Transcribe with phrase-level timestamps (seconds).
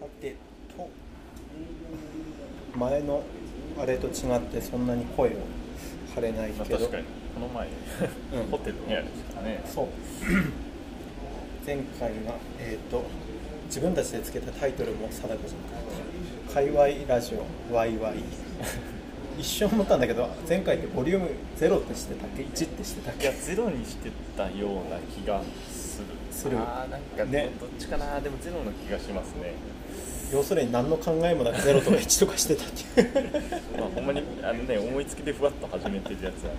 [0.00, 0.34] さて
[0.76, 0.88] と
[2.78, 3.22] 前の
[3.78, 5.32] あれと違ってそんなに声を
[6.14, 7.04] 張れないまあ、けど、確かに。
[7.34, 8.50] この前、うん。
[8.50, 9.62] ホテルの部屋ですからね。
[9.66, 9.86] そう。
[11.64, 13.04] 前回がえっ、と
[13.66, 15.44] 自分たちでつけたタイトルも定かじゃなかっ
[16.48, 17.34] た「界隈ラジ
[17.70, 18.16] オワイワイ」
[19.38, 23.22] 一瞬思ったんだけど前回ってボリューム0ってしてたっけ？1ってしてたっけ？
[23.24, 25.40] いやゼロにしてたような気が
[25.70, 26.06] する。
[26.32, 26.58] する。
[26.58, 27.50] あーなんかね。
[27.60, 28.20] どっちかな。
[28.20, 29.52] でもゼロの気がしますね
[30.32, 33.78] 要するに何の考えもなく0とか1とかしてたっていう。
[33.78, 36.52] まあほんまにあのね思いつきでふわっと始めてるやつは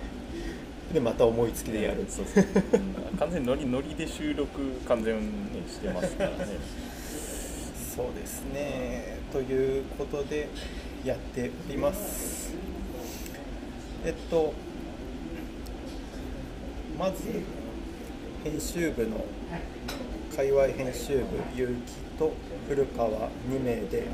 [0.92, 2.04] でまた思いつきでやる。
[2.08, 5.22] そうそう、うん完全にノリノリで収録完全に
[5.68, 6.36] してますからね。
[7.94, 9.18] そうですね。
[9.32, 10.48] ということで
[11.04, 12.52] やっております。
[14.04, 14.52] えっと
[16.98, 17.22] まず
[18.44, 19.24] 編集部の
[20.34, 21.24] 界隈編集部
[21.56, 21.68] 結城
[22.22, 22.32] と
[22.68, 23.08] 古川
[23.50, 24.06] 2名で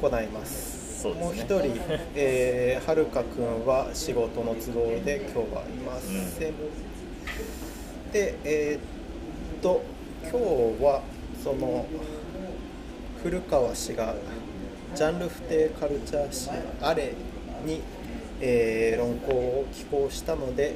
[0.00, 1.02] 行います。
[1.02, 1.20] そうね。
[1.20, 1.74] もう一人、
[2.14, 6.54] えー、はるかくんは仕事の都合で今日はいません、
[8.12, 9.82] でえーっと
[10.22, 10.36] 今日
[10.84, 11.02] は
[11.42, 11.86] その
[13.22, 14.14] 古川氏が
[14.94, 17.12] ジャンル不定カルチャー誌「あれ」
[17.66, 17.82] に、
[18.40, 20.74] えー論考を寄稿したので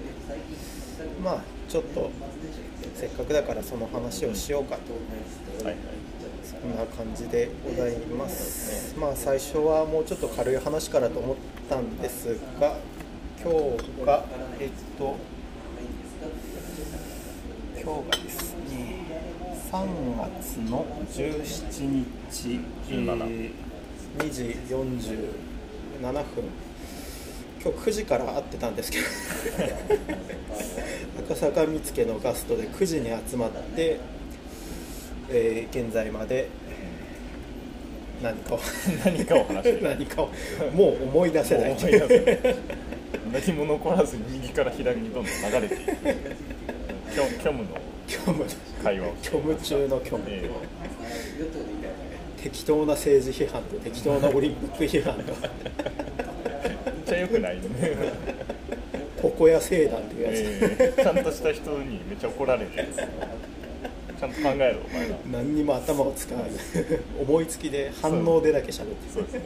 [1.23, 2.11] まあちょっと
[2.95, 5.65] せっかくだからその話をしようかと。
[5.65, 6.00] はい
[6.63, 8.95] はいそんな感じでございます。
[8.99, 11.37] まあ最初はもうちょっと軽い話からと思っ
[11.69, 12.77] たんですが
[13.43, 14.25] 今日が
[14.59, 15.17] えっと
[17.83, 18.97] 今日がですね
[19.73, 19.87] 3
[20.19, 23.53] 月の17日、えー
[24.19, 26.25] 2時47分。
[27.63, 29.05] 今日9時から会ってたんですけど
[31.29, 34.01] 赤坂見附のガストで9時に集まって、
[35.31, 36.49] えー現在まで
[38.23, 38.61] 何かを
[39.05, 39.83] 何かを話してる。
[39.89, 40.29] 何かを
[40.75, 41.77] もう思い出せない。
[43.33, 45.93] 何も残らずに右から左にどんどん流れていく。
[47.13, 47.69] 虚虚無の
[48.07, 48.45] 虚無
[48.83, 49.15] 会話を。
[49.23, 50.51] 虚無中の虚無、え
[52.43, 55.33] 適当な政治批判と適当なオリンピック批判と。
[56.45, 57.63] えめっちゃ良くないね、
[59.23, 61.03] 床屋聖団っていうやつ、ええ。
[61.03, 62.89] ちゃんとした人にめっちゃ怒られてる。
[62.89, 63.07] んですよ
[64.21, 65.17] ちゃんと考えろお前ら。
[65.33, 69.41] 何にも頭を使わず 思いつきで反応でだけ喋ってそうですね。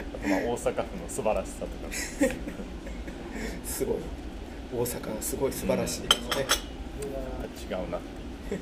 [0.00, 2.34] あとまあ大阪府の素晴らしさとか。
[3.66, 3.96] すごい。
[4.74, 6.46] 大阪がすごい素晴らしいですね、
[7.70, 8.00] 違うなっ
[8.50, 8.60] ていう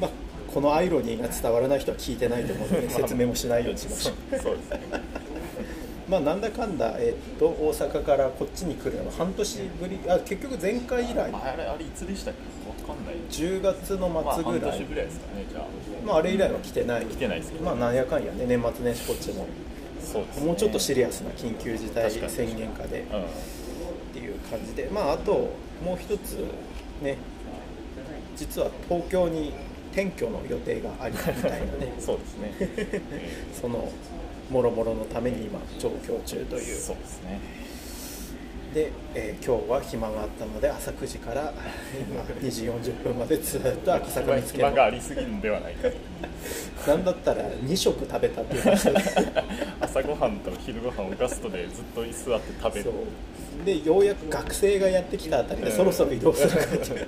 [0.00, 0.10] まあ
[0.52, 4.36] このアイロニーが伝わらない人は聞いてないと思うので 説明もしないようにしましそょう。
[4.36, 4.80] うそうですね。
[6.08, 9.98] まあなんだかんだ、えっと大阪からこっちに来るのは半年ぶり。
[10.08, 11.30] あ結局前回以来。
[11.32, 12.67] あれあれいつでしたっけ？
[12.67, 13.14] わかんない。
[13.30, 15.64] 10月のまあ末ぐらい、半年ぐらいですかねじゃあ。
[16.06, 17.06] まあ、あれ以来は来てない。
[17.06, 17.64] 来てないですけど。
[17.64, 19.46] まあなんやかんやね年末年始こっちも。
[20.00, 20.46] そうですね。
[20.46, 23.00] もうちょっとシリアスな緊急事態宣言下で。
[23.00, 23.22] うん。
[23.22, 23.24] っ
[24.12, 24.88] ていう感じで。
[24.92, 25.32] まああと
[25.84, 26.44] もう一つ
[27.02, 27.18] ね
[28.36, 29.52] 実は東京に
[29.92, 31.92] 転居の予定がありみたいなね。
[32.00, 33.00] そうですね、え
[33.60, 33.90] その
[34.50, 36.76] もろもろのために今上京中とえいう。
[36.78, 37.40] そうですね
[38.74, 41.52] で、えー今日は暇があったので朝9時から
[42.10, 45.96] 今2時40分までずっと赤坂見つけ暇がありすぎるんではないかと。
[46.90, 48.94] なんだったら2食食べたっていう話で
[49.80, 52.90] 朝ごはんと昼ごはんをガストでずっと座って食べる。
[53.64, 57.06] でようやく学生がやってきたあたりでそろそろ移動するかっていう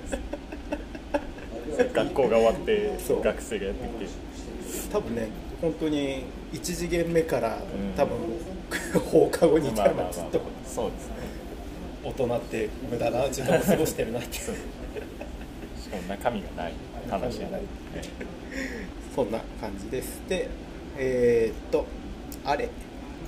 [1.93, 2.91] 学校が終わって
[3.23, 4.91] 学生がやってきて。
[4.91, 5.27] 多分ね
[5.61, 6.23] 本当に
[6.53, 7.61] 1次元目からん。
[7.95, 8.17] 多分
[9.11, 10.41] 放課後に至まあまあまあるまでずっと。
[10.65, 11.20] そうですね
[12.03, 14.37] 大人って無駄な時間を過ごしてるなって。
[14.37, 14.43] いう
[15.79, 16.73] しかも中身がない。
[17.09, 17.61] 話がない。
[17.61, 17.67] ね
[19.15, 20.21] そんな感じです。
[20.27, 20.49] で
[20.97, 21.85] えーっと
[22.45, 22.69] あれ。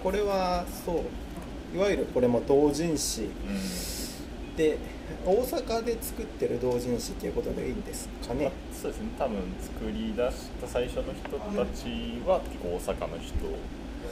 [0.01, 1.03] これはそ
[1.73, 3.23] ういわゆるこれも同人誌。
[3.23, 4.55] うん。
[4.55, 4.77] で
[5.25, 9.09] 大阪で作ってる同人誌っていうことでいいんですかまあねそうですね。
[9.17, 13.35] 多分作り出した最初の人たちは結構大阪の人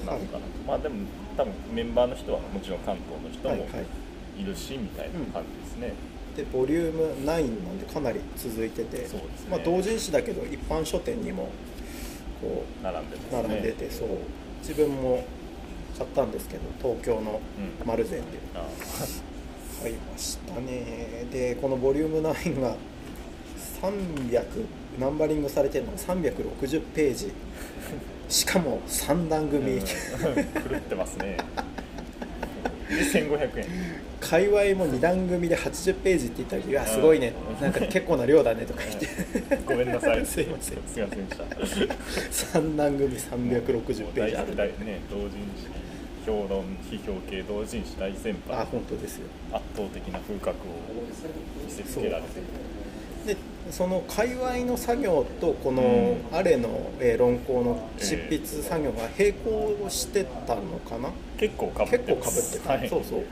[0.05, 1.05] なのかなと、まあでも
[1.37, 3.85] 多分メンバーの人はもちろん関東の人もはいはい
[4.41, 5.93] いるしみたいな感じですね、
[6.35, 9.07] でボリューム9なんでかなり続いてて、ね。
[9.49, 11.49] まあ、同人誌だけど一般書店にも
[12.41, 13.21] こ並んでね。
[13.31, 14.07] 並んでて、そう。
[14.59, 15.25] 自分も
[15.97, 17.39] 買ったんですけど東京の
[17.81, 17.87] うん。
[17.87, 18.25] 丸善で。
[18.55, 18.65] あ
[19.81, 21.25] 買いましたね。
[21.31, 22.75] でこのボリューム9が
[23.81, 24.45] 300
[24.99, 27.31] ナンバリングされてるのが360ページ。
[28.29, 29.81] しかも3段組、うん。
[29.83, 31.37] 狂ってますね
[32.91, 33.65] 1500円。
[34.19, 37.33] 界隈も2段組で80ページって言ったら「いやすごいね。
[37.61, 39.07] なんか結構な量だね」とか言って。
[39.65, 40.25] ごめんなさい。
[40.25, 41.43] すいませんすいませんでした。
[42.59, 44.35] 3段組360ページ。
[44.35, 45.67] ある大ね同人誌
[46.25, 48.61] 評論批評系同人誌大先輩。
[48.61, 49.27] あ本当ですよ。
[49.51, 50.53] 圧倒的な風格を
[51.65, 53.35] 見せつけられてる。
[53.35, 53.37] で
[53.71, 55.81] その界隈の作業とこの
[56.31, 56.37] うん。
[56.37, 62.13] アレの、えー論考の執筆作業が並行してたのかな、結構かぶって
[62.59, 63.23] た、はい、そうそう。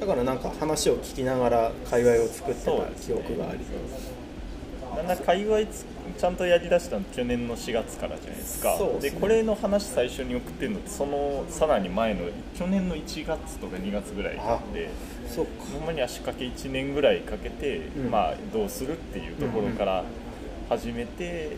[0.00, 2.70] だからなんか話を聞きながら界隈を作ってた
[3.00, 3.60] 記憶があり
[4.96, 5.84] なんだ界隈つ
[6.18, 8.76] ちゃんとやりだしたの去年の4月からじゃないですか。
[8.78, 9.10] そうですね。
[9.10, 12.20] でこれの話最初に送ってるのってそのさらに前の
[12.58, 14.88] 去年の1月とか2月ぐらいなんで
[15.28, 15.52] そうか。
[15.72, 18.10] ほんまに足掛け1年ぐらいかけて、うん。
[18.10, 20.04] まあ、どうするっていうところから
[20.68, 21.56] 始めて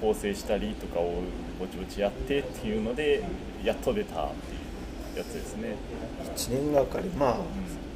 [0.00, 1.22] 構成したりとかを
[1.58, 3.22] ぼちぼちやってっていうので
[3.64, 5.76] やっと出たっていうやつですね。
[6.36, 7.36] 1年がかりまあ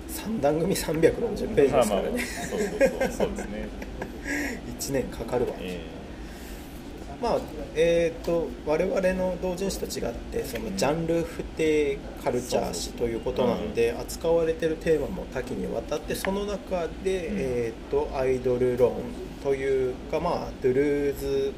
[0.09, 2.57] 3段組360ページまあまあですからね。
[2.57, 3.69] そうそうそうそうですね。
[4.81, 5.55] 1年かかるわ。
[5.61, 5.81] え
[7.21, 7.41] まあ
[7.75, 17.29] えー、と我々の同人誌と違ってそのジャンル不定カルチャー誌ということなんで扱われてるテーマも多岐にわたってその中で、
[17.67, 18.95] えー、とアイドル論
[19.43, 21.53] というかまあドゥルーズ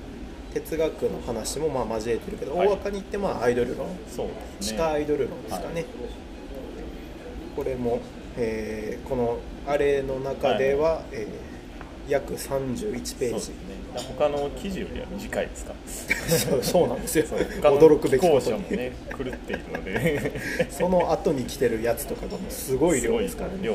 [0.52, 2.68] 哲学の話もまあ交えてるけど、はい。
[2.68, 3.86] 大枠に言ってまあアイドル論。
[3.86, 4.78] ーそうです地ね。
[4.78, 5.84] 下アイドル論ですかね、はい。
[7.56, 8.00] これも、
[8.36, 11.52] えーこのあれの中では、えー
[12.08, 13.52] 約31ページ。
[14.00, 15.74] 他の記事よりは短いですか？
[16.50, 17.24] そ うそうなんですよ。
[17.62, 20.32] 驚くべきことに、ね狂っているので。
[20.70, 23.74] その後に来てるやつとかがもうすごい量ですからね、量。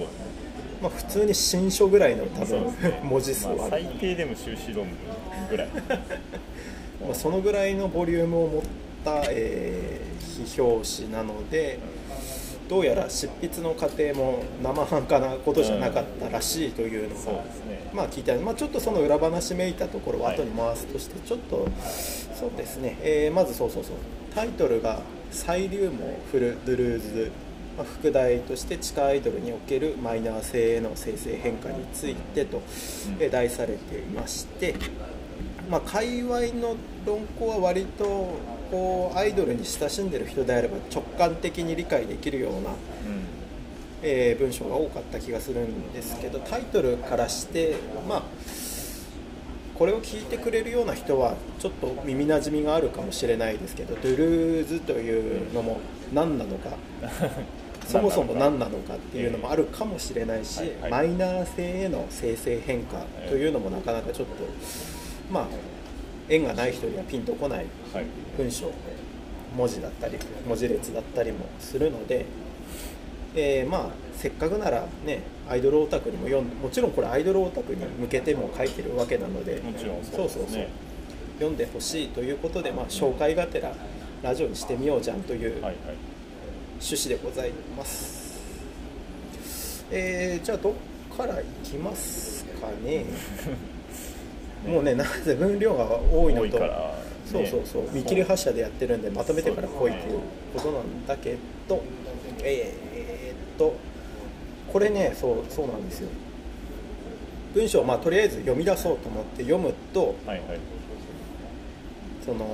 [0.82, 3.00] まあ、普通に新書ぐらいの多分、ね。
[3.04, 3.56] 文字数は。
[3.56, 4.88] まあ、最低でも修士論文
[5.50, 5.68] ぐらい。
[7.06, 8.62] まあ、そのぐらいのボリュームを持っ
[9.06, 11.80] た、えー批評誌なので
[12.68, 17.92] どうやら執筆の過程も生半可なことじゃなかったらしいというのが、そうですね。
[17.94, 21.68] まあ聞いた、まあ、ちょっとその裏話めいたところをはい後に回すとしてちょっと、
[22.36, 23.96] そうですね、えーまずそうそうそう。
[24.36, 27.32] タイトルが「サイリウムを振るドゥルーズ」
[27.78, 32.62] まあ、副題として地下アイドルにおけるマイナー性への生成変化についてと、
[33.20, 34.74] えー題されていまして、
[35.70, 36.76] まあ、界隈の
[37.06, 38.32] 論考は割と
[38.70, 42.76] こうアイドルに親しんでる人であれば直感的に理解できるようなうん。
[44.04, 47.76] えー文章が多かった気がするんですけどタイトルからして
[48.08, 48.24] まあ
[49.78, 55.80] これを聞いてくれるような人はちょっと耳なじみがあるかもしれないですけどドゥルーズというのも
[56.14, 56.72] 何なのか
[57.88, 60.60] そもそも何なのかっていうのもあるかもしれないし、
[60.90, 64.34] マイナー性への生成変化というのもなかなかちょっと
[65.32, 65.48] まあ
[66.30, 68.06] 縁がない人にはピンとこないはい。
[68.38, 68.72] 文章
[69.56, 72.26] 文字だったり文字列だったりもするので、
[73.36, 80.66] えーまあせっかくならねアイドルオタクにも読んもちろんこれアイドルオタクに向けても書いてるわけなのでもちろんそうそうそう
[81.36, 83.72] 読んでほしいということで、まあ、紹介がてら
[84.24, 88.42] ラジオにしてみようじゃんという趣旨でございます、
[89.92, 90.74] えーじゃあどっ
[91.16, 93.06] からいきますかね
[94.68, 96.94] もうねなぜ分量が多いのと多いから
[97.26, 100.20] そうそうそう見切り発車でやってるんでまとめてから来いっていう
[100.56, 101.38] ことなんだけ
[101.68, 101.84] ど
[102.44, 103.76] えーっと
[104.72, 106.10] これねそうそうなんですよ。
[107.54, 110.60] 文章をまあとりあえず読み出そうと思って読むとはいはい。
[112.26, 112.46] その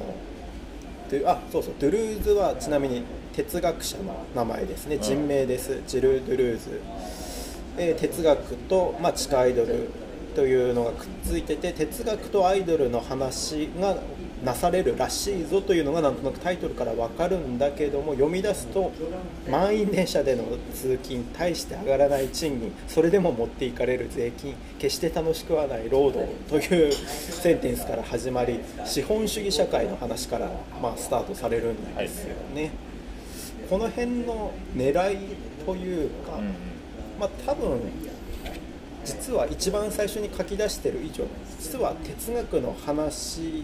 [1.25, 3.03] あそうそうドゥルーズはちなみに
[3.36, 4.96] 哲学者の名前ですね。
[4.96, 5.82] ん人名です。
[5.88, 6.82] ジル・ドゥルーズ、
[7.77, 9.89] えー哲学と、まあ、地下アイドル
[10.36, 13.98] というのがくっついてて哲学とアイドルの話が
[14.44, 18.92] なされるらしいぞというのがなんとなくタイトルから分かるんだけども読み出すと
[19.50, 32.72] 満員電車での通勤大して上がらない賃金それでも持っていかれる税金決して楽しくはない労働というセンテンスから始まり資本主義社会の話から、まあ、スタートされるんですよね。
[33.70, 35.18] この辺の狙い
[35.66, 36.40] というか、
[37.20, 37.80] まあ、多分
[39.05, 41.25] 実は一番最初に書き出してる以上
[41.60, 43.63] 実は哲学の話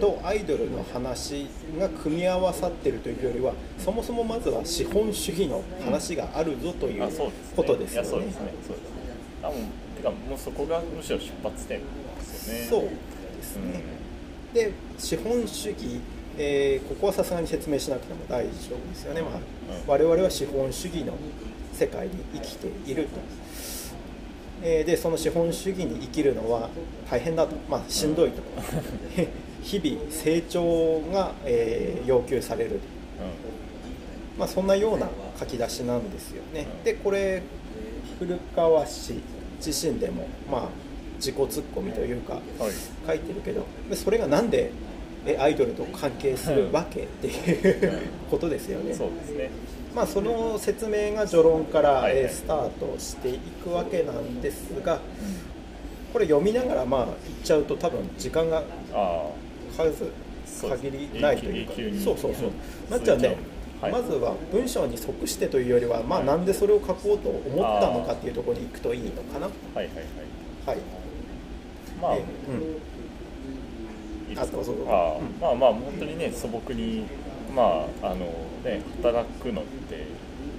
[0.00, 7.10] とアイドルの話が組み合わさってるというよりはそもそもまずは資本主義の話があるぞという
[7.54, 8.08] ことですよね。
[8.18, 8.40] うです。
[8.40, 8.52] ね。
[8.66, 8.96] そうですね。
[9.42, 9.58] 多分
[9.96, 11.84] てかもうそこがむしろ出発点で
[12.22, 12.66] すよね。
[12.68, 13.82] そうですね。
[14.52, 16.00] で資本主義、
[16.38, 19.40] えーここはさすがに説明しなくても大丈夫ですよね、まあうん。
[19.86, 21.14] 我々は資本主義の
[21.72, 23.10] 世界に生きていると、
[24.62, 26.68] えーでその資本主義に生きるのは
[27.10, 28.42] 大変だと、まあ、しんどいと。
[29.62, 32.76] 日々成長が、えー要求される。
[32.76, 32.78] う
[34.38, 35.08] まあ、そんなような
[35.38, 36.66] 書き出しなんですよね。
[36.84, 37.42] でこれ
[38.18, 39.14] 古川氏
[39.64, 40.68] 自身でも、まあ、
[41.16, 42.42] 自己ツッコミというかはい。
[43.06, 44.70] 書いてるけどでそれがなんで
[45.26, 47.30] えアイドルと関係するわけってい
[47.70, 48.94] うことですよね。
[48.94, 49.50] そうですね
[49.96, 55.00] まあ、その説明が序論から、えースタートしていくわけなんですが
[56.12, 58.62] これ読みながらまあ言っちゃうと多分時間が
[58.92, 59.30] あ
[59.74, 60.12] 数
[60.68, 61.72] 限りないというか。
[62.04, 62.50] そうそうそうう。
[62.50, 63.36] んなっちゃうんで、
[63.80, 63.92] はい。
[63.92, 69.46] まずは文章に即してというよりは、まあ、なんでそれを書こうと思ったのかっていうところに行くといいのかな。
[69.46, 70.04] あはいはいはい。
[70.66, 70.78] はい。
[72.00, 72.24] まあ、え
[74.30, 74.38] うん。
[74.38, 74.92] あどうぞどうぞ。
[74.92, 75.40] あうん。
[75.40, 77.06] まあまあ本当にね素朴に
[77.56, 78.26] まああの
[78.62, 80.06] ね働くのって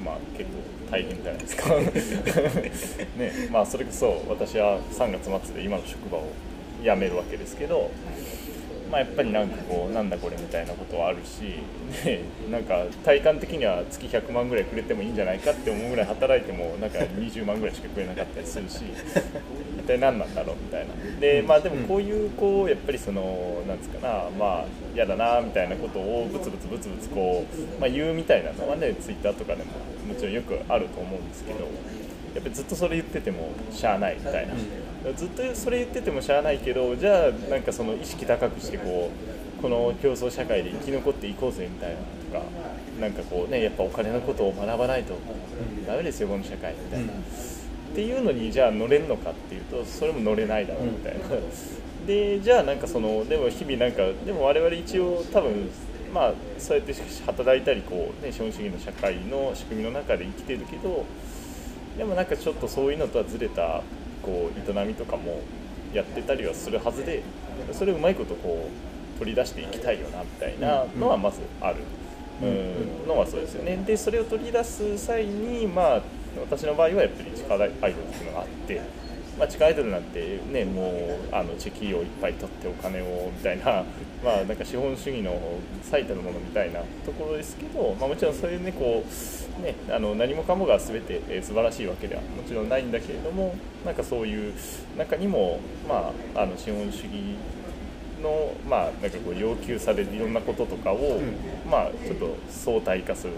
[0.04, 0.58] まあ結構
[0.92, 1.76] 大変じゃないですか。
[3.18, 6.32] ねまあそれこそ私は3月末で今の職場を
[6.84, 7.92] 辞めるわけですけど
[8.92, 11.60] まあやっぱりなんかこうなんだこれみたいなことはあるし、
[12.06, 18.84] ね、なんか体感的には月100万ぐらいくれてもいいんじゃないかって思うぐらい働いてもなんか20万ぐらいしかくれなかったりするし
[19.78, 21.20] 一体何なんだろうみたいな。
[21.20, 24.66] でまあでもこういうこうやっぱりそのなんですかなまあ
[24.96, 27.46] 嫌だなみたいなことをブツブツブツブツこ
[27.78, 29.72] う、まあ、言うみたいなのはねツイッターとかでも
[30.08, 31.68] もちろんよくあると思うんですけど
[32.38, 34.54] やっぱりずっとそれ言っててもしゃあないみたいな、
[35.14, 39.10] ずっとそれ言っててもしゃあないけどじゃあなんかその意識高くしてこ
[39.60, 42.46] うこの競争社会で生き残っていこうぜみたいなとか
[43.02, 45.16] なんかこうねやっぱお金のことを学ばないと
[45.88, 47.16] ダメですよこの社会みたいな、っ
[47.96, 51.26] ていうのにじゃあ乗れるのかっていうとそれも乗れないだろうみたいな、
[52.06, 55.72] でじゃあなんかそのでも日々なんかでも我々一応多分
[56.14, 56.94] まあそうやって
[57.26, 61.04] 働いたりこう、ね、資本主義の社会の仕組みの中で生きてるけど
[61.98, 63.82] でもなんかちょっとそういうのとはずれた
[64.22, 65.42] こう営みとかも
[65.94, 67.24] やってたりはするはずで
[67.72, 68.70] それをうまいことこ
[69.16, 71.78] う取り出していきたいよなみたいなのはまずある、
[72.44, 72.46] う
[73.06, 73.78] ん、のはそうですよね。
[73.78, 76.02] でそれを取り出す際にまあ
[76.40, 78.82] 私の場合はやっぱり地下アイドルっていうのがあって、
[79.38, 83.84] まあ、地下アイドルなんてねもうあのチェキをいっぱい取ってお金をみたいな
[84.24, 85.40] まあなんか資本主義の
[85.84, 89.04] 最たるものみたいなところですけど、まあ、もちろんそういうねこ
[89.60, 94.54] うねあの何もかもが全て、えー素晴らしいわけではもちろんないんだけれどもなんかそういう
[94.98, 97.38] 中にもまああの資本主義
[98.22, 101.20] のまあなんかこう要求されるいろんなこととかを、
[101.70, 103.34] まあちょっと相対化する、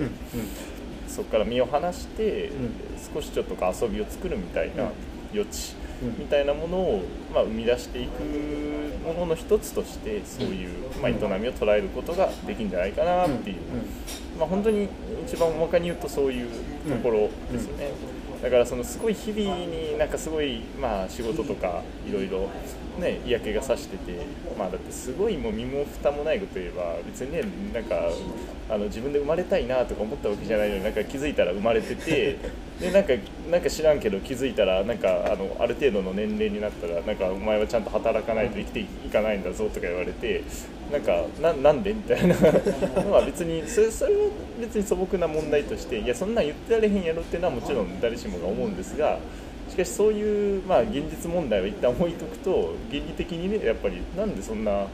[1.07, 2.51] そこから身を離して、ん。
[3.13, 4.89] 少しちょっと遊びを作るみたいな
[5.33, 5.73] 余地。
[5.83, 7.03] うんみたいなものを、
[7.33, 8.21] まあ、生み出していく
[9.05, 10.69] ものの一つとしてそういう、
[11.01, 13.57] まあ、営みを捉えることができるんじゃないかなっていう、
[14.37, 14.87] まあ、本当に
[15.25, 16.49] 一番大まかに言うとそういう
[16.87, 17.91] ところですよね。
[18.41, 22.49] だからそのすごい日々になんかすごいまあ仕事とかいろいろ
[22.99, 24.19] ね嫌気がさしてて
[24.57, 27.95] まあだってすごいもう身も蓋もないこと言えば別にねなんか
[28.69, 32.37] あの自分で生まれたいなとか思ったわけじゃないのになんか気づいたら生まれてて
[32.79, 33.13] でなんか
[33.49, 40.43] なんか知らんけど気づいたらなんかあのある程度の年齢になったらなんかお前はちゃんと働かないと生きていかないんだぞとか言われて
[40.91, 41.23] なんか
[41.61, 41.93] なんで？
[41.93, 42.35] みたいな。
[43.03, 44.19] のは別にそれそれは
[44.59, 49.19] 別に素朴な問題としていやそんなん言ってられへんやろっていうのはもちろん誰しもが思うんですが
[49.79, 54.87] かしそういう、まあ、現実問題を一旦置いとくと原理的にねやっぱりなんでそんなね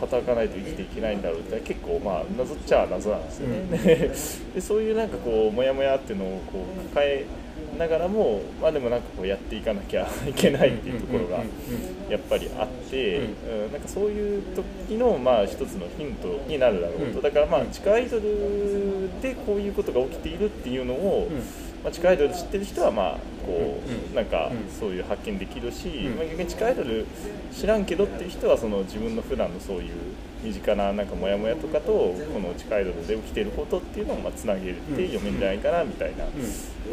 [0.00, 3.78] 働かないと生きていけないんだろうって結構まあ謎っちゃ謎なんですよね、
[4.54, 7.24] でそういうなんかこうモヤモヤっていうのをこう抱え
[7.78, 11.42] ながらもまあでもなんかこうやっていかなきゃ いけないっていうところが
[12.08, 13.72] やっぱりあって、うん。
[13.72, 14.42] なんかそういう
[14.88, 21.28] 時のまあ一つのヒントになるだろうと、だからまあ地下アイドルでこういうことが起きているっていうのを、
[21.82, 23.80] まあ、地下アイドル知ってる人はまあこ
[24.12, 27.06] うなんかそういう発見できるし、まあ、逆に地下アイドル
[27.52, 29.92] 知らんけどっていう人はその自分の普段のそういう
[30.42, 36.24] 身近ななんかモヤモヤとかとこの地下アイドルで起きていることっていうのをまあつなげて読めるんじゃないかなみたいな、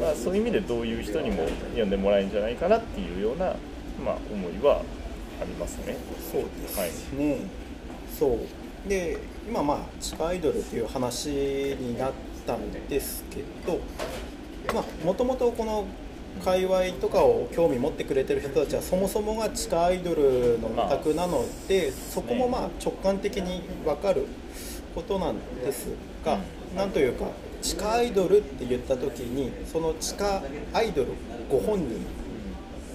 [0.01, 3.55] まあ、そういう意味でどういう人にも読んでもらえるんじゃないかなっていうような、
[4.03, 4.81] まあ、思いは
[5.41, 5.97] ありますね。
[6.31, 7.37] そうですね、
[8.17, 8.89] そう。
[8.89, 9.17] で
[9.47, 12.11] 今まあ地下アイドルっていう話になっ
[12.45, 13.79] たんですけど
[14.73, 15.85] まあもともとこの
[16.43, 24.25] 界隈とかを興味持ってくれてる人たちはそもそもが地下アイドルのオタクなので、そこもまあ直感的に分かる
[24.93, 25.87] ことなんです
[26.23, 26.39] が、
[26.75, 27.25] なんというか
[27.61, 30.43] 地下アイドルって言った時にその地下
[30.73, 31.13] アイドル
[31.49, 32.05] ご本人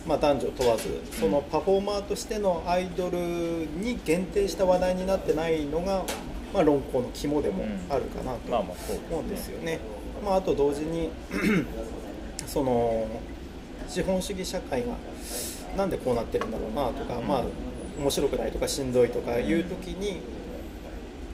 [0.07, 6.05] まあ、男女問わずそのパフォーマーとしてのアイドルに限定した話題になってないのが、
[6.53, 9.79] まあ、論考の肝でもあるかなと思うんですよね。
[10.23, 11.11] まあ、あと同時に
[12.47, 13.07] その
[13.89, 14.95] 資本主義社会が
[15.77, 17.45] なんでこうなってるんだろうなとか、まあ、
[17.99, 20.21] 面白くないとかしんどいとかいう時に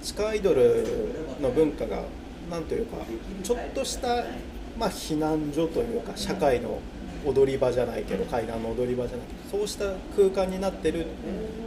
[0.03, 0.85] 地下アイドル
[1.41, 2.03] の文化が
[2.51, 2.97] なんというか
[3.43, 4.25] ちょっとした、
[4.79, 6.81] まあ、避難所というか社会の
[7.27, 11.07] 踊り場じゃないけど階段の踊り場じゃないけどそうした空間になってる。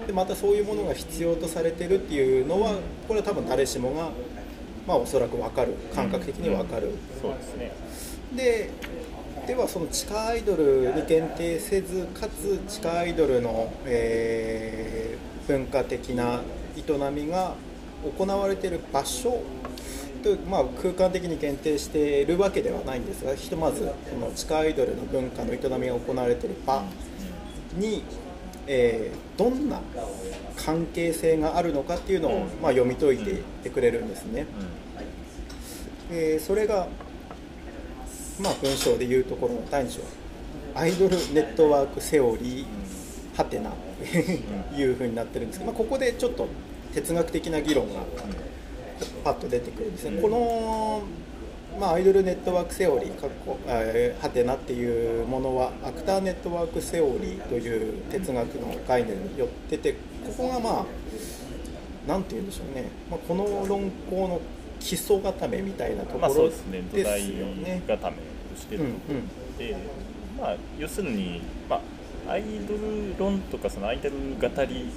[0.07, 2.75] でまたそういうものが必要とされてるっていうのは
[3.07, 4.09] これは多分誰しもが、
[4.87, 6.91] まあ、おそらく分かる感覚的に分かる。
[7.21, 7.71] そうですね
[8.35, 8.69] で
[9.47, 16.41] ではその地下アイドルに限定せずかつ地下アイドルの、えー、文化的な
[16.77, 17.55] 営みが
[18.17, 19.41] 行われている場所
[20.23, 26.83] と、まあ、空間的に限定しているわけではないんですがひとまずその地下アイドルの文化の営みが行われている場
[27.75, 28.03] に、
[28.73, 29.81] えー、どんな
[30.55, 34.45] 関係性があるのかっていうのを、まあ、読み解いていってくれるんですね。
[36.09, 36.87] えー、それが
[38.39, 40.01] まあ、文章でいうところの第2章
[40.73, 43.71] アイドルネットワークセオリーはてな
[44.75, 46.47] いうふうになってるんですけど、まあ、ここでちょっと
[46.93, 48.01] 哲学的な議論が
[49.23, 50.21] パッと出てくるんですね。
[50.21, 51.03] この
[51.79, 59.93] まあ、アイドルネットワークセオリーかっこはてなっていうものはアクターネットワークセオリーという哲学の概念によってて
[60.25, 60.85] ここがまあ
[62.07, 64.41] 何て言うんでしょうね、まあ、この論考の
[64.79, 66.81] 基礎固めみたいなところですよね。
[66.81, 67.15] まあ、そうです
[67.61, 67.81] ね。
[67.87, 69.87] 土台固めをしてるところで、うんうん、
[70.39, 71.81] まあ、要するに、ま
[72.27, 74.89] あ、アイドル論とかそのアイドル語り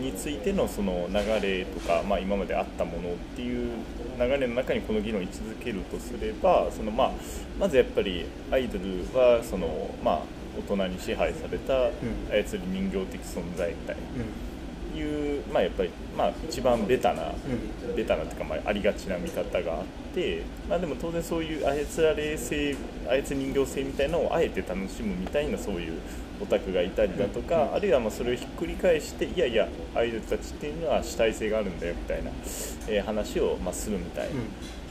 [0.00, 3.70] についてのその流れとか、まあ、今まであったものっていう
[4.18, 7.12] 流れの中にこの議論を位置づけるとすればその、まあ、
[7.58, 10.18] まずやっぱりアイドルはその、まあ、
[10.58, 14.02] 大人に支配された操り人形的存在みたいな。
[14.02, 14.04] う
[14.50, 14.53] ん
[14.94, 19.84] いう、まあ、やっぱり、まあ、一番ベタな、うん、ベタなというか、まあ、ありがちな見方があっ
[20.14, 22.76] て、まあ、でも当然そういう操られ性
[23.08, 26.00] 操人形性みたいなのをあえて楽しむみたいなそういう
[26.40, 32.30] オタクがいたりだとか、うん、あるいはまあそれをひっくり返していやいやアイドルたちっていうのは主体性があるんだよみたいな、
[32.88, 34.40] えー、話をまあするみたいな。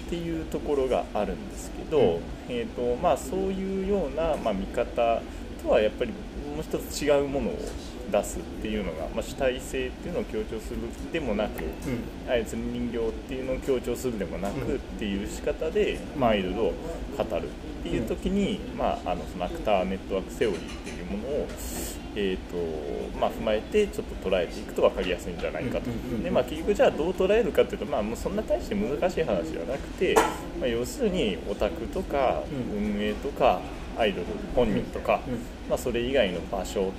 [0.03, 5.21] っていうところがあるんですけど、うん、えーとまあ、そういうような、まあ、見方
[5.63, 7.57] とはやっぱりもう一つ違うものを
[8.11, 10.79] 出すっていうのが、まあ、主体性っていうのを強調する
[11.11, 16.73] でもなく、うん、あいつ人形っていうのを強調するでもなくっていう仕方で、まあ、アイドルを
[17.17, 21.47] 語るっていう時に、まあ、あのそのアクターネットワークセオリーっていうものを、
[22.15, 25.89] えーとまあ、踏まえてちょっと捉えていくと分かりやすいんじゃないかと、
[26.23, 30.15] でまあ、結局じゃあどう捉えるかっていうと、まあ、もうそんな大して難しい話ではなくて、
[30.59, 32.43] まあ、要するにオタクとか
[32.75, 33.59] 運営とか
[33.97, 35.21] アイドル本人とか、
[35.69, 36.91] まあ、それ以外の場所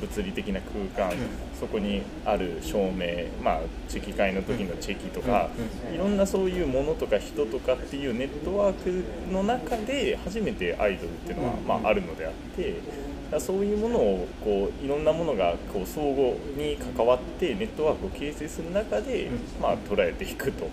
[0.00, 5.48] 物理的な空間、うん、そこにある照明、まあ、チェキ会の時のチェキとか、
[5.92, 13.09] いろんなそういうものとか人とかっていうネットワークの中で初めてアイドルっていうのは、まあ、あるのであって。
[13.38, 20.68] そういうものをこういろんなものがこう相互に関わってネットワークを形成する中で、まあ、捉えていくと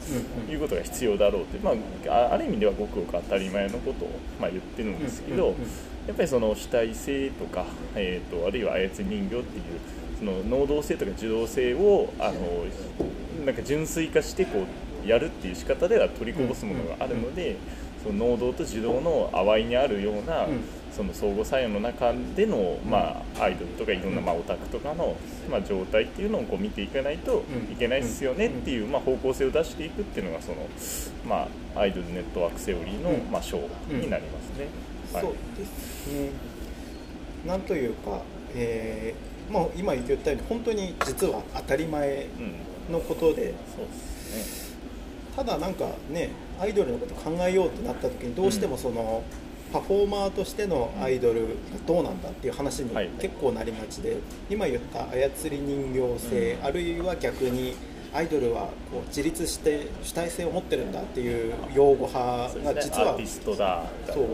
[0.49, 1.71] いうことが必要だろうという、ま
[2.09, 4.09] あ、ある意味ではごくごく当たり前のことを、
[4.41, 5.55] まあ、言ってるんですけど、
[6.07, 7.65] やっぱりその主体性とか、
[7.95, 9.63] えーと、あるいは操り人形っていう
[10.17, 14.65] その能動性とか受動性をあのなんか純粋化してこ
[15.03, 17.57] うやるっていう仕方では取りこぼすものがあるので、
[18.03, 20.47] その能動と受動の淡いにあるような、
[20.91, 25.15] その相互作用の中での、まあ、アイドルとかいろんな、まあ、オタクとかの、
[25.49, 30.67] まあ、状態っていうのをこう見ていかないといけないですよねっていう、まあ、方向性を出していくっていうのがその、
[31.27, 34.67] まあ、アイドルネットワークセオリーの、まあ、章になりますね。
[35.13, 36.29] はい、そうですね。
[37.45, 38.21] なんというか、
[38.55, 42.27] えーまあ、今言ったように本当に実は当たり前
[42.91, 44.77] のことで、うん、そうですね。
[45.35, 49.46] ただなんかねアイドルのこと考えようとなった時にどうしてもその、うん、
[49.77, 51.47] パフォーマーとしてのアイドルが
[51.85, 57.75] どうなんだっていう話に結構なりがちで、はい、今言った操り人形性、うん、あるいは逆に
[58.11, 64.25] アイドルはこう自立して主体性を持ってるんだっていう擁護派が実は、そう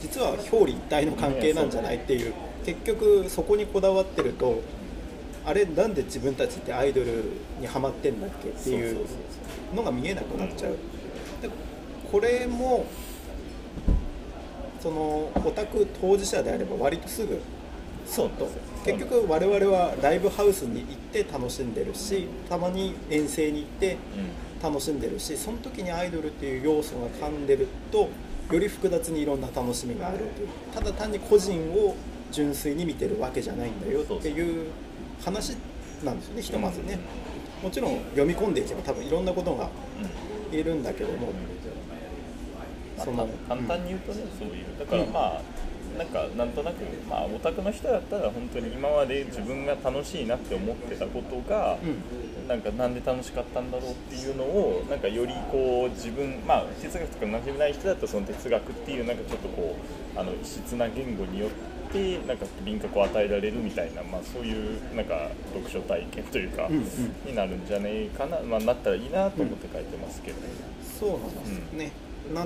[0.00, 2.32] 実は表裏一体の関係なんじゃないっていう
[2.64, 4.62] 結局そこにこだわってると
[5.44, 7.24] あれなんで自分たちってアイドル
[7.60, 9.04] にはまってんだっけっていう
[9.74, 10.72] のが見えなくなっちゃう。
[11.42, 11.50] で
[12.10, 12.86] これも
[14.80, 17.40] そのオタク当事者であれば割とすぐ
[18.06, 18.30] そう。
[18.30, 18.48] と。
[18.84, 23.98] 結局我々はライブハウスに行って楽しんでるしたまに遠征に行って
[24.62, 28.08] 楽しんでるしその時にアイドルっていう要素が噛んでると
[28.50, 30.48] より複雑にいろんな楽しみがあるという。
[30.72, 31.94] ただ単に個人を
[32.32, 34.70] 純粋に見てるわけじゃないんだよっていう
[35.22, 35.56] 話
[36.04, 36.98] なんですよねひとまずね、
[37.62, 39.68] もちろん読み込んでいけば多分いろんなことが
[40.50, 41.32] 言えるんだけども、
[42.98, 44.66] その簡単に言うとね、そういう。
[44.78, 45.42] だからまあ、
[45.98, 51.78] なんかなんとなく、まあ、オタクの人だったら本当に今まで自分が楽しいなって思ってたことが、
[52.46, 59.76] なんかなんで楽しかったんだろうっていうのをなんかよりこう自分、まあ、哲学とか馴染みない人だとその哲学っていうなんかちょっとこ
[60.16, 61.50] うあの異質な言語によっ
[61.92, 66.68] てなんか輪郭を与えられるみたいな、まあ、そういうなんか読書体験というか、
[67.26, 70.36] になるんじゃないかな、まあ、なったらいいなと思って書いてますけど、
[70.98, 71.90] そうなんですね、なん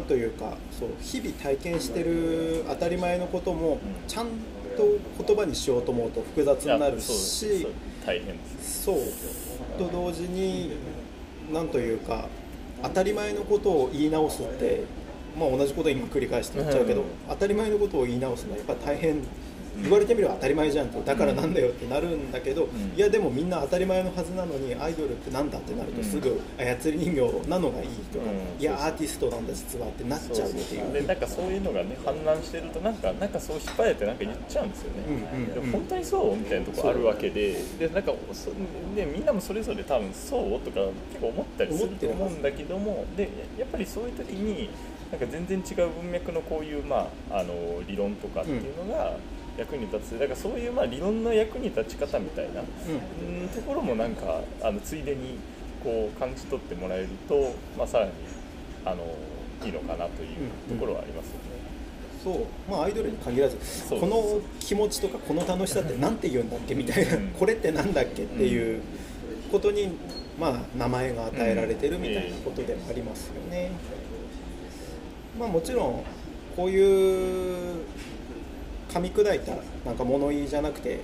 [0.07, 4.27] というかそう日々体験してる当たり前のこともちゃん
[4.77, 7.67] と言葉にしようと思うと複雑になるし
[8.05, 8.99] 大変そう。
[9.79, 10.73] と同時に
[11.53, 12.29] なんというか
[12.83, 14.85] 当たり前のことを言い直すって、
[15.39, 17.07] まあ、同じことを今繰り返して言っちゃうけど、うん。
[17.29, 19.23] 当たり前のことを言い直すのはやっぱ大変
[19.81, 22.67] 言われてみれば当たり前じゃんってだからなんだよってなるんだけど、ん。
[22.97, 28.63] いやでもみんな当たり前のはずなのにアイドルってなんだってなるとすぐ操り人形なのがいいとか、うん。
[28.63, 30.51] いやアーティストなんだ実はってなっちゃう。
[30.51, 30.93] っていう。
[30.93, 38.51] でなんかそういうのがね氾濫してるとなんかなんかそう引っ張れてなんか言っちゃうんですよね、うんうん本当にそうみたいなところあるわけででなんかそ
[38.95, 40.81] でみんなもそれぞれ多分そうとか
[41.11, 44.71] 結構思ったりすると思うんだけどもでやっぱりそういう時に
[45.11, 47.55] なんか全然違う文脈のこういう、まあ、あの
[47.87, 49.17] 理論とかっていうのが
[49.59, 50.19] 役に立つ。
[50.19, 53.49] だからそういう、まあ、理論の役に立ち方みたいな、うん。
[53.49, 55.39] ところもなんかあのついでに
[55.83, 58.13] こう感じ取ってもらえると、まあ、さらに
[58.85, 59.05] あの
[59.65, 60.29] いいのかなという
[60.69, 61.63] ところはありますよね。
[62.23, 62.71] そう。
[62.71, 63.57] まあアイドルに限らず
[63.89, 67.29] この気持ちとかこの楽しさって何て言うんだっけみたいな、うん。
[67.29, 68.83] これってなんだっけっていう
[69.51, 69.91] ことに、
[70.41, 73.71] まあ、名前が与えられてるみたいなことでもありますよね。
[75.39, 76.05] まあ、もちろん
[76.57, 77.85] こういう
[78.93, 79.53] 噛み砕いた
[79.87, 81.01] なんか物言いじゃなくて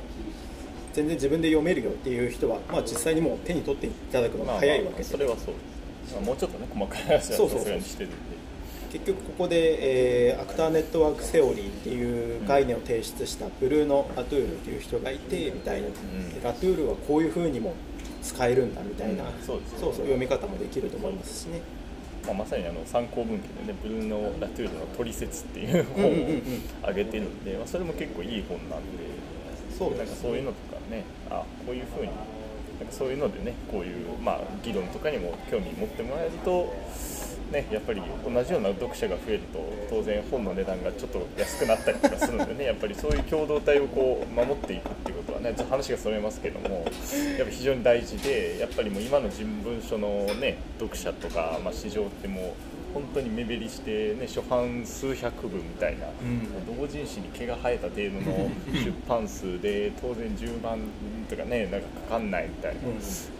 [0.92, 7.64] 全然自分で読めるよっていう人は、まあ、実際にもう手に取っていただくのが早いわけで、それはそうです、まあ、もうちょっとね細かい話はさそうそうそう。
[7.64, 8.16] すがにしてるんで。
[8.92, 15.92] 結局ここで、えーアクターネットワークセオリーっていう概念を提出したブルーノ・ラトゥールっていう人がいてみたいな、ん。
[15.92, 17.74] でラトゥールはこういうふうにも
[18.22, 19.30] 使えるんだみたいな、うん。
[19.46, 19.92] そうそう。
[19.92, 21.60] 読み方もできると思いますしね。
[22.28, 26.42] まあ、まさにあの参考文献でねブルーノ・ラトゥールの「トリセツ」っていう本をうんうんうんうん
[26.86, 29.04] 上げてるんで、まあ、それも結構いい本なんで
[29.78, 32.06] そうなんかそういうのとかねあこういうふうに
[32.78, 36.72] なんかそういうのでねこういう、まあ、議論とかにも興味持ってもらえると、
[37.52, 39.58] ね、やっぱり同じような読者が増えると
[39.88, 46.84] 当然本の値段がちょっと安くなったりとかするのでねやっぱりそういう共同体をこう守っていくっていうことはねちょっと話がそれますけども
[47.38, 56.06] やっぱ非常に大事でやっぱりもう今の人文書の、ね、読者とか、まあ、市場ってもう本当に目減りして、ね、初版数百部みたいな、
[56.66, 60.78] 同人誌に毛が生えた程度の出版数で 当然10万
[61.28, 62.80] とかねなんかかかんないみたいな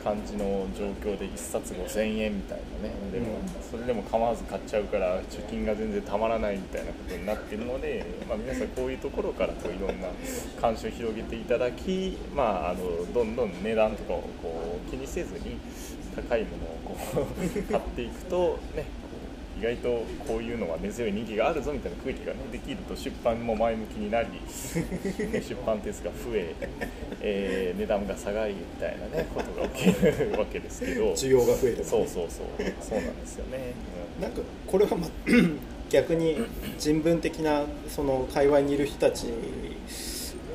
[0.05, 2.95] 感じの状況で1冊5000円みたいなね。
[3.13, 3.39] でも
[3.71, 10.09] それでも構わず買っちゃうから貯金が全然たまらないみたいなことになってるので、まあ、皆さんこういうところからこういろんな
[10.61, 15.59] 関心を広げていただき、まあ、あのどんどん値段とかをこう気にせずに
[16.15, 18.85] 高いものをこう 買っていくとね
[19.59, 24.39] 意外とこういうのは根強い人気があるぞみたいな空気が、ね、できると出版も前向きになり、ね
[25.43, 26.55] 出版点数が増え
[27.21, 31.13] えー値段が下がりみたいな、ね、ことが起きるわけですけど。
[31.13, 32.47] 需要が増えるそうそうそう。
[32.81, 33.73] そうなんですよね、
[34.21, 35.09] なんかこれは、ま、
[35.91, 36.37] 逆に
[36.79, 39.25] 人文的なその界隈にいる人たち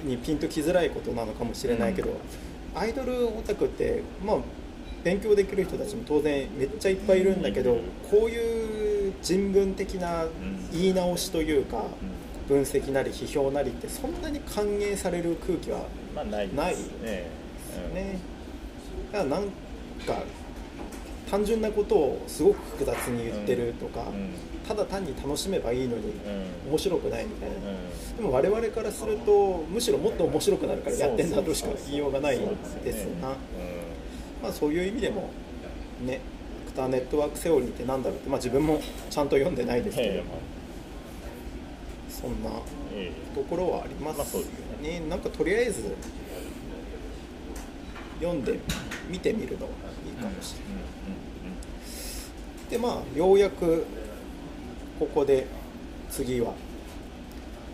[0.03, 2.09] にピンときづらいことなのかもしれないけど、
[2.75, 4.37] アイドルオタクって、まあ、
[5.03, 7.79] 勉強できる人たちも当然めっちゃいっぱいいるんだけど、うん。
[8.09, 10.25] こういう人文的な
[10.71, 11.83] 言い直しというか、
[12.47, 15.85] 分析なり批評なりってそんなに歓迎される空気は
[16.15, 16.75] まあないですない
[17.93, 18.19] ね。
[19.11, 20.23] だからなんか
[21.29, 24.29] 単純なことをすごく複雑に言ってるとか、うん。
[24.67, 26.13] ただ単に楽しめばいいのに
[26.65, 26.69] うん。
[26.71, 28.17] 面白くないみたいな、うん。
[28.17, 32.39] でも我々からするとむしろもっと面白くなるからやってんだとしか言いようがない
[32.85, 33.35] ですな、うん
[34.43, 35.29] まあ、そういう意味でも
[36.05, 36.19] ね
[36.67, 40.17] アクターネットワークセオリーってなんだろうって、まあ、自分もちゃんと読んでないですけど、ええ。
[40.17, 40.53] まあ
[42.09, 42.49] そんな
[42.93, 45.01] えところはありますまあそうですね。
[45.09, 45.95] なんかとりあえず
[48.19, 48.59] 読んで
[49.09, 49.71] 見てみるのがいい
[50.17, 50.83] えかもしれない。
[51.17, 51.23] うん
[52.69, 53.85] でまあようやく
[54.99, 55.47] ここで
[56.09, 56.53] 次は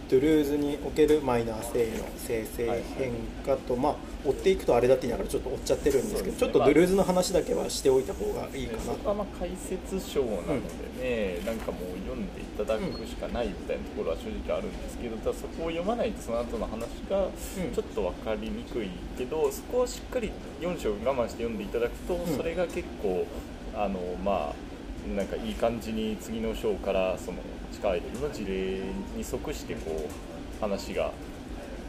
[0.10, 3.14] ドゥルーズにおけるマイナー性の生成変
[3.46, 8.84] 化と、まあ追っていくとあれだって言いながらちょっと追っちゃってるんですけどちょっとドゥルーズの話だけはしておいた方がいいかな。
[8.84, 10.60] そこはまあ解説書なの
[11.00, 16.80] でね、なんかもう読んでいただくしかないみたいなところは正直あるんですけど、ただそこを読まないとその後の話
[17.10, 17.32] がん。
[17.74, 22.28] ちょっと分かりにくいけど、そこをしっかり4章我慢して読んでいただくと、ん。
[22.36, 23.26] それが結構
[23.74, 27.38] あのまあなんかいい感じに次の章からその
[27.72, 28.82] 地下アイドルの事例
[29.16, 31.14] に即してこう話が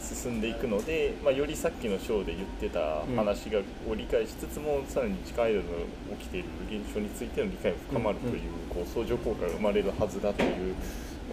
[0.01, 5.71] 進んでいくので、まあ、よりさっきのショーで言ってた話がを理解しつつも、さらに地下アイドルの
[6.19, 10.75] 起きている現象についての理解も深まるという,、こう相乗効果が生まれるはずだという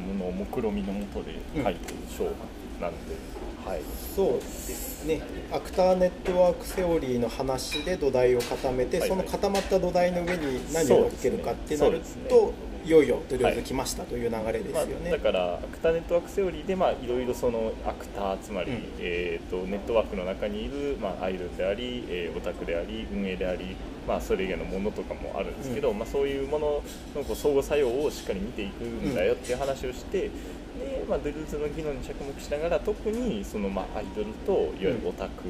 [0.01, 3.37] ものを目論見のもとで書いているショーなので。
[3.67, 3.81] はい、
[4.15, 5.21] そうですね。
[5.51, 11.99] アクターネットワークセオリーの話で土台を固めて、はいはい、その固まった土台の上に何を乗っけるかってなる
[12.29, 12.53] と、
[12.85, 23.75] いよいよドゥルーズ来ましたという流れですよね、まあ、だからアクターネットワークセオリーでまあいろいろそのアクターつまり、うん、えーと、ネットワークの中にいる、まあ、アイドルであり、えー、オタクであり運営であり、
[24.07, 26.83] まあ、それ以外のものとかもあるんですけど、うん、まあ、そういうもの
[27.15, 30.29] のこう相互作用をしっかり見ていくんだよっていう話をして、
[30.77, 35.47] で、まあ、ドゥルーズの議論に着目しながら特にその、まあ、アイドルといわゆるオタク、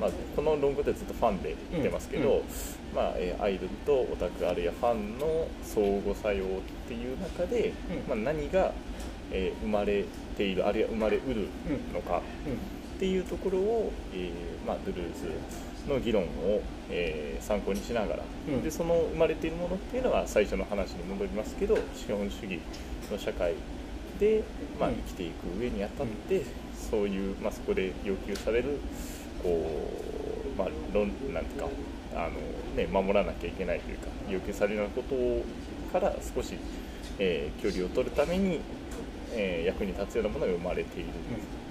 [0.00, 2.42] まあ、この論語でずっとファンで言ってますけど、
[2.94, 6.48] まあ、アイドルとオタクあるいはファンの相互作用っ
[6.88, 7.72] ていう中で、
[8.08, 8.72] まあ、何が、
[9.30, 10.04] えー、生まれ
[10.36, 11.48] ているあるいは生まれうる
[11.92, 12.22] のか
[12.96, 22.60] っていうところを、えーまあ、ドゥルーズの議論を、えー、参考にしながら、うん、でその生まれているものっていうのは最初の話に戻りますけど資本主義
[23.10, 23.54] の社会
[24.22, 24.44] で、
[24.78, 26.44] まあ、生きていく上にあたって、うん、
[26.90, 28.78] そういう、まあ、そこで要求される
[29.42, 29.90] こ
[30.56, 31.68] う、まあ、論なんていうか
[32.14, 32.30] あの、
[32.76, 36.54] ね、守らなきゃいけないというか要求されるようなことから少し、
[37.18, 38.60] えー、距離を取るために、
[39.32, 41.08] えー、役に立つようなものが生まれている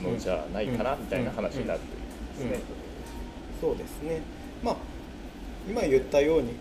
[0.02, 1.80] のじゃないかな、みたいな話になる
[2.36, 2.64] というですね。
[3.62, 4.22] そうですね、
[4.62, 4.76] まあ、
[5.70, 6.56] 今言ったように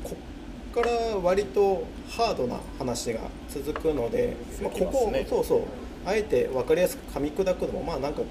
[0.73, 0.91] から
[1.23, 5.61] 割とハードな話が続くので、まあ、ここ、そうそう。
[6.07, 8.23] あえて分かりやすく噛み砕くのもまあなんか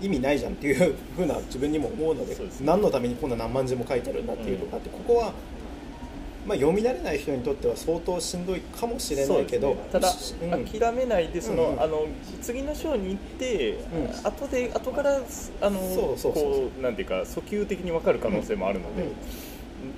[0.00, 5.32] 意味ないじゃんっていう ふうな自分にも思うので、ね、何のためにこんな何万字も書いてるんだっていうとかって、ここは、
[6.46, 12.06] まあ、読み慣れない人にとっては相当しんどいかもしれないけど、ね、ただ、うん、諦めないでその、うんうん、あの
[12.42, 15.20] 次の章に行って、うん、後で後から
[15.60, 19.02] あのこうなんていうか訴求的に分かる可能性もあるので。
[19.02, 19.14] うんうん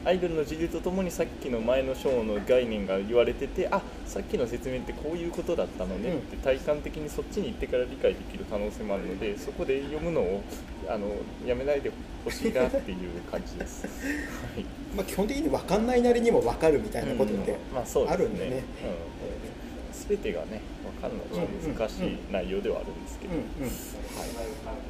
[0.04, 10.42] アイドルの時流とともにさっきの前の章の概念が言われててあさっきの説明ってこういうことだったのねって体感的にそっちに行ってから理解できる可能性もあるのでそこで読むのを
[10.88, 11.08] あの
[11.46, 11.90] やめないで
[12.24, 13.90] ほしいなっていう感じです、 は
[14.60, 14.64] い。
[14.96, 17.56] まあ、基本的に分かんないなりにも分かるみたいなことって
[18.08, 18.64] あるんでね。
[20.08, 20.60] 全てがね
[21.00, 23.34] 分かるのは難しい内容ではあるんですけど、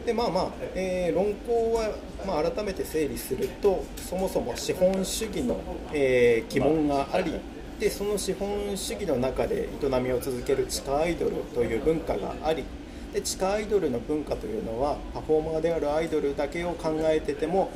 [0.04, 1.90] でまあまあ、えー、論考は、
[2.26, 5.58] まあ、改めて整理するとそもそも資本主義の、
[5.92, 12.64] えー、疑問があり、まあ、でその資本主義の中で営みを続ける地下アイドルという文化があり
[13.12, 17.70] で地下アイドルの文化というのはパフォーマーであるアイドルだけを考えてても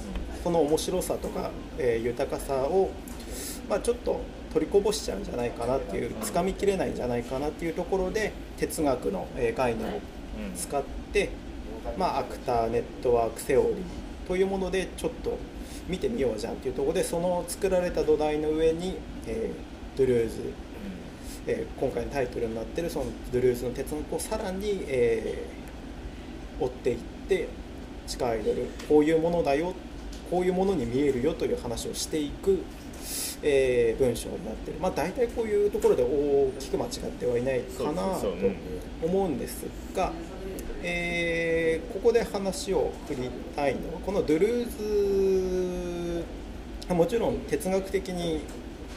[0.44, 2.90] その面白さとか、えー、豊かさを、
[3.68, 4.20] まあ、ちょっと
[4.52, 10.00] 取りこぼしちゃうんじゃないかなっていうつかみきれないんじゃないかなっていうところで哲学の概念を
[10.56, 10.82] 使っ
[11.12, 11.30] て、
[11.96, 15.38] まあ、アクターネットワークセオリーというものでちょっと
[15.88, 20.36] 見てみようじゃんっていうところでその作られた土台の上に、えー、ドゥルーズ、
[21.46, 27.48] えー、今回のタイトルになってるそのドゥルーズの哲学をさらに、えー、追っていって
[28.06, 29.74] 地下アイドルこういうものだよ
[30.30, 32.60] こういうものに見えるよという話をしていく
[33.42, 38.34] えー、文章になってる、まあ、大体こういうところで大きく間違ってはいないかなと
[39.02, 40.12] 思うんですが、
[40.82, 46.24] えー、ここで話を振りたいのはこのドゥルー
[46.88, 48.42] ズもちろん哲学的に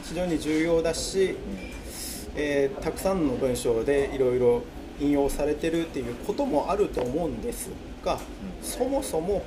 [0.04, 1.36] 非常に重要だし、
[2.34, 4.62] えー、たくさんの文章でいろいろ
[5.00, 7.70] 引用されてるっていうこともあると思うんです
[8.04, 8.18] が、
[8.62, 9.44] そもそも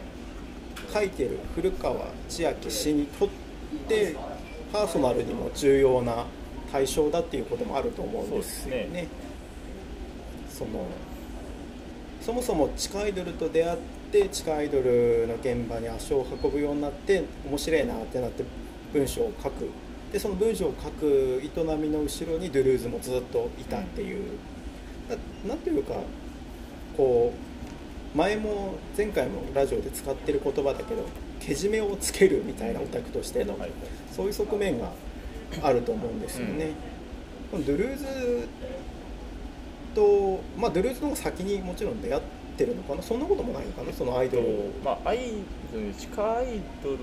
[0.94, 3.30] 書いてる古川千秋氏にとっ
[3.88, 4.16] て
[4.78, 6.28] パーソナルにも重要な
[6.72, 8.88] 対象だっていうこともあると思うんですよね。
[8.94, 9.08] ね。
[10.52, 10.86] その
[12.22, 13.78] そもそも地下アイドルと出会っ
[14.12, 18.44] て地下アイドルの現場に足を運ぶようになって面白いなってなって
[18.94, 19.68] 文章を書く。
[20.14, 24.38] でその文章を書く営みの後ろにドゥルーズもずっといたっていう。
[25.48, 25.94] 何ていうか
[26.96, 27.34] こ
[28.14, 31.04] う前も前回もラジオで使ってる言葉だけど
[31.48, 33.72] けじめをつけるみたいなオタクとしての、はい、
[34.12, 34.92] そういう側面が
[35.64, 36.72] あると思うんですよね。
[37.54, 38.48] うん、ドゥルーズ
[39.96, 42.22] と、まあ、ドゥルーズの方が先にもちろん出会っ
[42.58, 43.02] てるのかな。
[43.02, 43.94] そんなこともないのかな。
[43.94, 44.44] そのアイドル。
[44.84, 45.20] まあアイ
[45.70, 46.98] 地下アイドル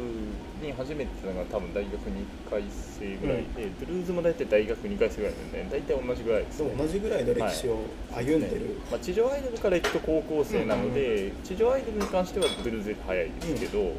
[0.62, 7.80] に初めてのが多分大学2回生ぐらいで、うん、ドゥルーズも大体大学2回生ぐらいなんで大体同じぐらいです、ね、同じぐらいの歴史を
[8.14, 8.50] 歩んでる、はい。
[8.50, 8.58] ね、
[8.90, 11.36] まあ、地上アイドルから行くと高校生なので、うん。
[11.36, 13.92] うん、地上アイドルに関してはドゥルーズより早いですけど、うん、ま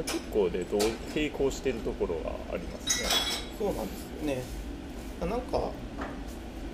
[0.00, 0.80] あ、結構でどう
[1.14, 3.08] 並行してるところがありますね。
[3.58, 4.42] そうなんですよね。
[5.20, 5.70] なんか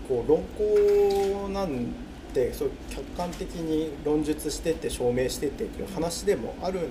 [0.08, 6.90] こう論考なんってそう客観的に論述してって証明してってっていう話でもあるん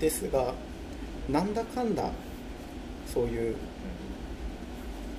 [0.00, 0.54] ですが
[1.28, 2.10] なんだかんだ
[3.12, 3.54] そういう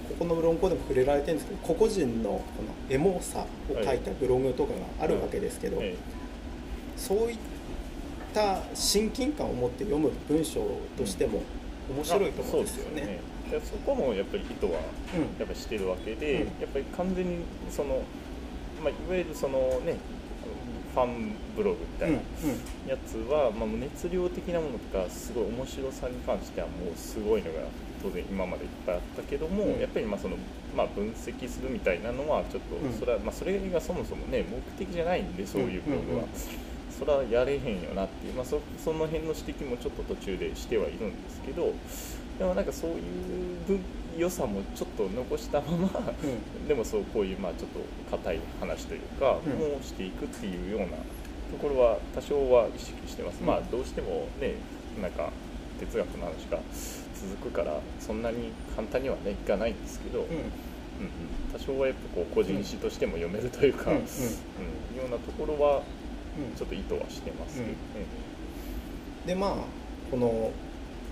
[0.09, 5.95] ここの論考でも触れられてるんですけど個々人のこのエモさを書いたブログとかがあるわけですけど、え
[6.97, 7.37] そういっ
[8.33, 10.61] た親近感を持って読む文章
[10.97, 11.41] としても
[11.89, 12.65] 面白いと思うん。
[12.65, 13.19] ですよね。
[13.63, 14.79] そこもやっぱり意図は
[15.15, 15.39] うん。
[15.39, 16.61] やっぱりしてるわけで、うん。
[16.61, 17.37] やっぱり完全に
[17.71, 18.01] その、
[18.79, 19.97] まあ、いわゆるそのね
[20.93, 22.17] ファンブログみたいな
[22.87, 27.61] やつは、まあ、熱量的なものとかすごい面白さに関してはもうすごいのが
[28.01, 30.37] 当然今までいっぱいあったけども、うんやっぱりまあその、
[30.75, 36.23] まあ、分析するみたいなのはちょっとうんそれは、まあ、それがそもそもね目的じゃないんでそういうブログは。
[36.99, 41.71] それはやれへんよなっていう、まあ、そその辺の指摘もちょっと途中でしてはいるんですけど
[42.39, 43.85] でもなんかそういう分
[44.17, 45.89] 良さもちょっと残したまま
[46.23, 46.67] うん。
[46.67, 49.75] でもそうこういうまあちょっと硬い話というか、うん。
[49.75, 50.97] もしていくっていうような
[51.51, 53.47] ところは多少は意識してます、うん。
[53.47, 54.55] まあどうしてもね
[54.95, 55.33] なんか
[55.77, 56.63] 哲学の話が
[57.13, 60.27] 続くからそんなに簡単にはねいかないんですけど、うん。
[60.27, 61.11] うんうん。
[61.51, 63.99] 多少はやっぱこう個人史としても読めるというか、ううん。
[63.99, 65.83] んようなところは
[66.37, 66.53] うん。
[66.55, 67.67] ちょっと意図はしてますけど
[67.99, 68.07] ね。
[69.25, 69.51] でまあ
[70.09, 70.53] この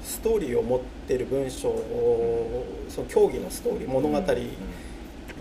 [0.03, 4.17] ストーリーを持ってる文章をその競技のストーリー物語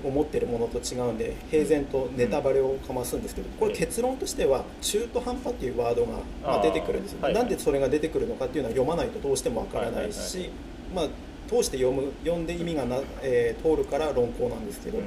[0.04, 10.50] を持ってるものと違うんで平然とネタバレをかますんですけどこれ結論としては中途半端っていうワードが出てくるんですよ、なんでそれが出てくるのかっていうのは読まないとどうしてもわからないし、はい
[10.94, 11.08] まあ
[11.48, 15.04] 通して読む読んで意味がな、えー通るから論考なんですけど、うん。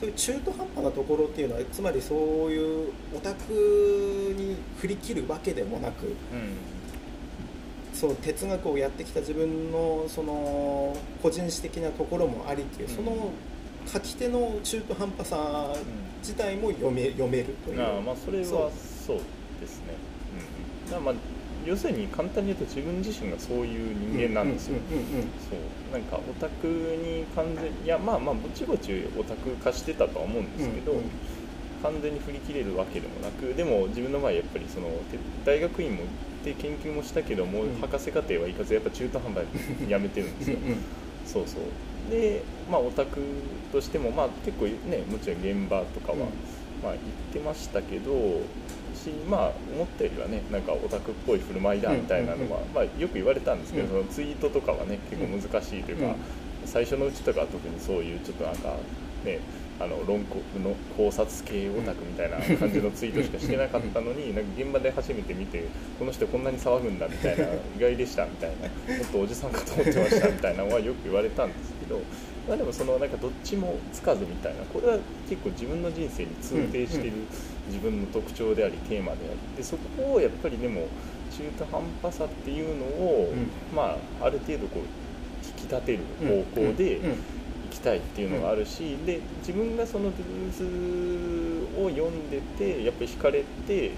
[0.00, 2.18] そういう中途半端なところっていうのはつまりそう
[2.50, 6.14] いうオタクに振り切るわけでもなくうん
[8.02, 13.30] その哲学をやってきた自分のその個人史的なところもありっていうその
[13.86, 15.72] 書き手の中途半端さ
[16.18, 17.80] 自体も読め読めるという。
[17.80, 18.72] ああまあそれはそ
[19.06, 19.20] そうう
[19.60, 19.94] ですね、
[20.84, 21.14] うん、だまあ
[21.64, 25.92] 要するに簡単に言うと自分自身がそういう人間なんですよ、うんうんうんうんそう。
[25.92, 31.04] なんかオタクに完全いやまあまあぼちぼちオタク化してたとは思うんですけど、うんうん
[31.82, 36.06] 完全に振り切れるわけでもなくでも自分の場合やっぱりそのて大学院も行
[36.42, 37.80] って研究もしたけども、うん。
[37.80, 39.44] 博士課程は行かずやっぱ中途半端
[39.80, 40.58] にやめてるんですよ。
[41.24, 42.10] そうそう。
[42.10, 43.20] でまあオタク
[43.70, 46.22] としてもまあ結構ねもちろん現場とかは、うん。
[46.82, 46.98] まあ行っ
[47.32, 48.10] てましたけど
[48.94, 54.04] しまあ思ったよりはねなんかオタクっぽい振る舞いだみたいなのは、まあ、よく言われたんですけど、うん。
[54.04, 56.14] そのツイートとかはね結構難しいというか、うん。
[56.66, 58.74] 最初のうちとかは特にそういうちょっとなんか
[59.24, 59.38] ね
[59.80, 65.64] あの論考の考察系オタクみたいな感じのツイートしかしてなかったのに なんか現場で初めて見て
[65.98, 67.44] この人こんなに騒ぐんだみたいな
[67.76, 68.50] 意外でしたみたい
[68.88, 72.00] なもっとおじさんかと思ってましたみたいなのはよく言われたんですけど、
[72.48, 77.16] まあ、でもそのなんかどっちもつかずみたいなこれは結構自分の人生に通底している
[77.68, 79.56] 自分の特徴でありテーマであり。
[79.56, 80.86] でそこをやっぱりでも
[81.30, 87.00] 中途半端さっていうのを、うまあある程度こう引き立てる方向で、
[87.72, 93.90] きたいっていうのがあるし、で自分がそのドゥーズを読んでてやっぱり惹かれて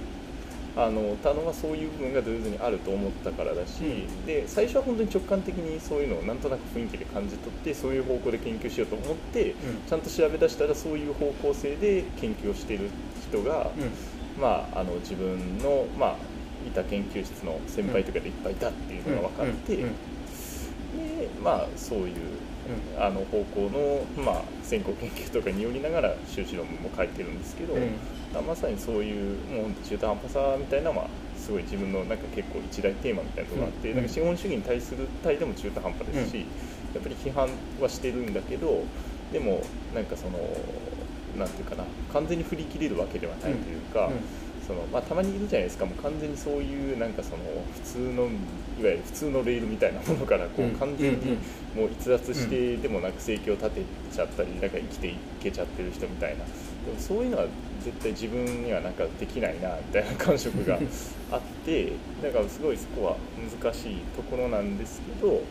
[0.77, 4.27] あのたのはそういう部分がドゥーズにあると思ったからだし、うん。
[4.27, 9.55] で最初は本当に直感的にそういうのをなんとなく雰囲気で感じ取ってそういう方向で研究しようと思って、
[9.89, 12.91] ちゃんと調べ出したらそういう方向性で研究をしている
[13.29, 13.91] 人が、うん。
[14.43, 16.17] まあ、あの自分の、まあ、
[16.67, 19.83] いた研究室の先輩とかでいっぱいいたっていうのが分かって、うん。
[19.83, 19.91] うん。
[19.91, 19.95] うん。
[21.29, 22.15] でまあそういう
[22.99, 23.71] あの方向
[24.17, 28.47] の、まあ、先行研究とかによりながら修士論文も書いてるんですけど、うん。
[28.47, 33.97] まさにそういうもう中途半端さみたいなのはすごい自分のなんか結構一大テーマみたいなところがあって、うん。
[33.97, 36.47] なんか資本主義に対する対でも中途半端ですし、
[36.95, 37.49] やっぱり批判
[37.81, 38.83] はしてるんだけど
[39.33, 39.63] でも
[39.95, 40.39] なんかその
[41.39, 44.11] なんていうかな完全に振り切れるわけではないというか。
[44.67, 45.85] そのまあ、たまにいるじゃないですか。
[45.85, 47.39] もう完全にそういうなんかその
[47.75, 51.33] 普通のいわゆる普通のレールみたいなものからこう完全に
[51.75, 56.45] うんもう逸脱してでもなく生計を立てちゃったりなんか生きていけちゃってる人みたいな。
[56.45, 57.47] でもそういうのは
[57.83, 60.79] 絶対自分にはなんかできないなみたいな感触が
[61.31, 63.17] あってだからすごいそこは
[63.63, 65.43] 難しいところなんですけど、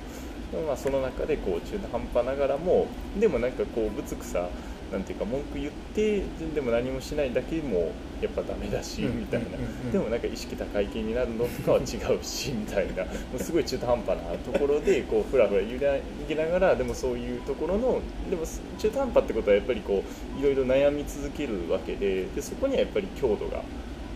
[0.68, 2.88] まあ、その中でこう中途半端ながらも
[3.20, 4.48] でもなんかこうぶつくさ
[4.94, 6.22] なんていうか文句言って
[6.54, 7.92] でも何もしないだけも
[8.22, 9.22] やっぱダメだしうん。
[9.22, 9.58] みたいな。
[9.92, 15.98] でもなんか意識高い系になるのとかは違うしみたいなもうすごい中途半端なところでこうふらふら揺ら
[16.28, 18.44] ぎながらでもそういうところのでも
[18.78, 20.04] 中途半端ってことはやっぱりこ
[20.38, 23.64] ういろいろ悩み続けるわけででそこにはやっぱり強度が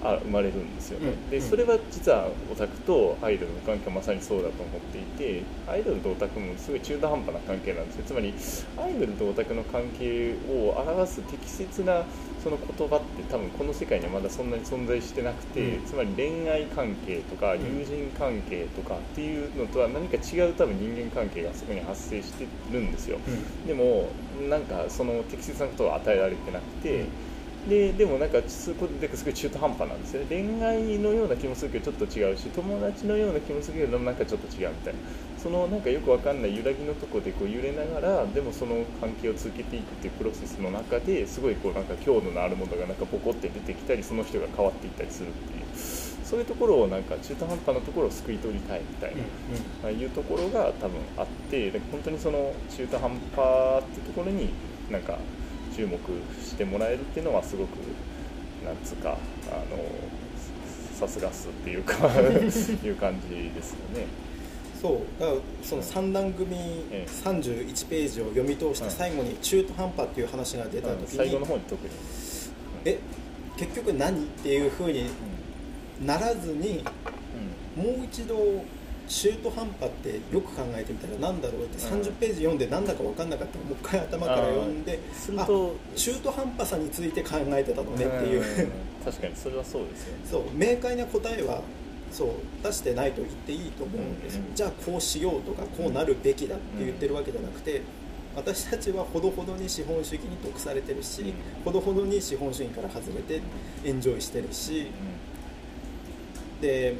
[0.02, 1.14] あ生まれるんですよね、うん。
[1.14, 1.30] うん。
[1.30, 8.04] でそれは実はオタクとアイドルの関係はまさにそうだと思っていてアイドルとオタクもすごい中途半端な関係なんですよ。
[8.06, 8.34] つまり
[8.78, 12.06] アイドルとオタクの関係を表す適切な
[12.44, 15.86] その言葉って多分この世界にはまだそんなに存在してなくて、うん。
[15.86, 17.62] つまり恋愛関係とかん。
[17.62, 23.20] 友人関係とかっていうのとは何か違う多分人間関係がそこに発生してるんですよ。
[23.66, 24.10] でも
[24.50, 27.06] なんかその適切なことを与えられてなくて、
[27.68, 30.28] ででもなんかすごいすごい中途半端なんですよね。
[30.30, 35.00] 恋愛のような気もするけどちょっと違うし友達のような気もするけどなんかちょっと違うみたいな。
[35.38, 46.08] そのなんかよくわかんない揺らぎのとこでこう揺れながらでもその関係を続けていくっていうプロセスの中ですごいこうなんか強度のあるものがなんかポコって出てきたりその人が変わっていったりするっていう。
[46.28, 49.24] そういうところをなんか中途半端なところを救い取りたいみたいな。
[49.86, 54.50] ああいうところが多分あってで本当にその中途半端ってところに
[54.92, 55.20] なんか
[55.78, 55.98] 注目
[56.44, 57.70] してもらえるっていうのはすごく
[58.66, 59.16] なんつうか
[59.52, 59.78] あの
[60.96, 61.94] さすがっすっていうか
[62.84, 64.08] いう感じですよね。
[64.82, 66.56] そうだからその3段組
[66.92, 67.08] ええ。
[67.08, 68.92] 31ページを読み通してうん。
[68.92, 70.98] 最後に中途半端っていう話が出たうん。
[71.00, 71.94] 時最後のに方に特に、
[72.86, 73.00] え
[73.58, 74.18] 結局何？
[74.18, 75.06] っていうふうに
[76.06, 76.84] ならずに
[77.78, 77.84] うん。
[77.84, 78.36] もう一度
[79.08, 82.02] 中途半端ってよく考えてみたら何だろうってうん。
[82.02, 85.00] 30ページ読んで何だか分かんなかったらもう一回頭から読んで
[85.38, 85.48] あ
[85.96, 88.42] 中途半端さについて考えてたのねっていう。
[88.42, 88.72] うん。
[89.04, 90.20] 確かにそれはそうですよね。
[90.30, 91.62] そう明快な答えは
[92.12, 92.30] そう
[92.64, 94.36] 出してないと言っていいと思うんです。
[94.36, 97.82] よ、うんじゃあこうしようとかこうなるべきだって言ってるわけじゃなくて
[98.36, 101.34] 私たちはほどほどに資本主義に毒されてるし、うん。
[101.64, 103.42] ほどほどに資本主義から外れて
[103.86, 104.88] エンジョイしてるし。
[106.62, 106.96] で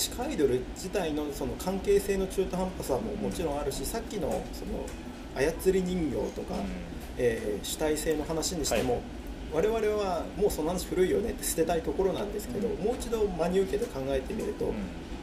[0.00, 4.86] 地下アイドル自体のその関係性の中途半端さももちろんあるしさっきのその
[5.36, 6.62] 操り人形とか、うん。
[7.18, 9.02] えー主体性の話にしても、
[9.52, 9.66] はい。
[9.68, 12.82] 我々はもうその話古いよねって捨てたいところなんですけど、うん。
[12.82, 14.74] もう一度真に受けて考えてみると、うん。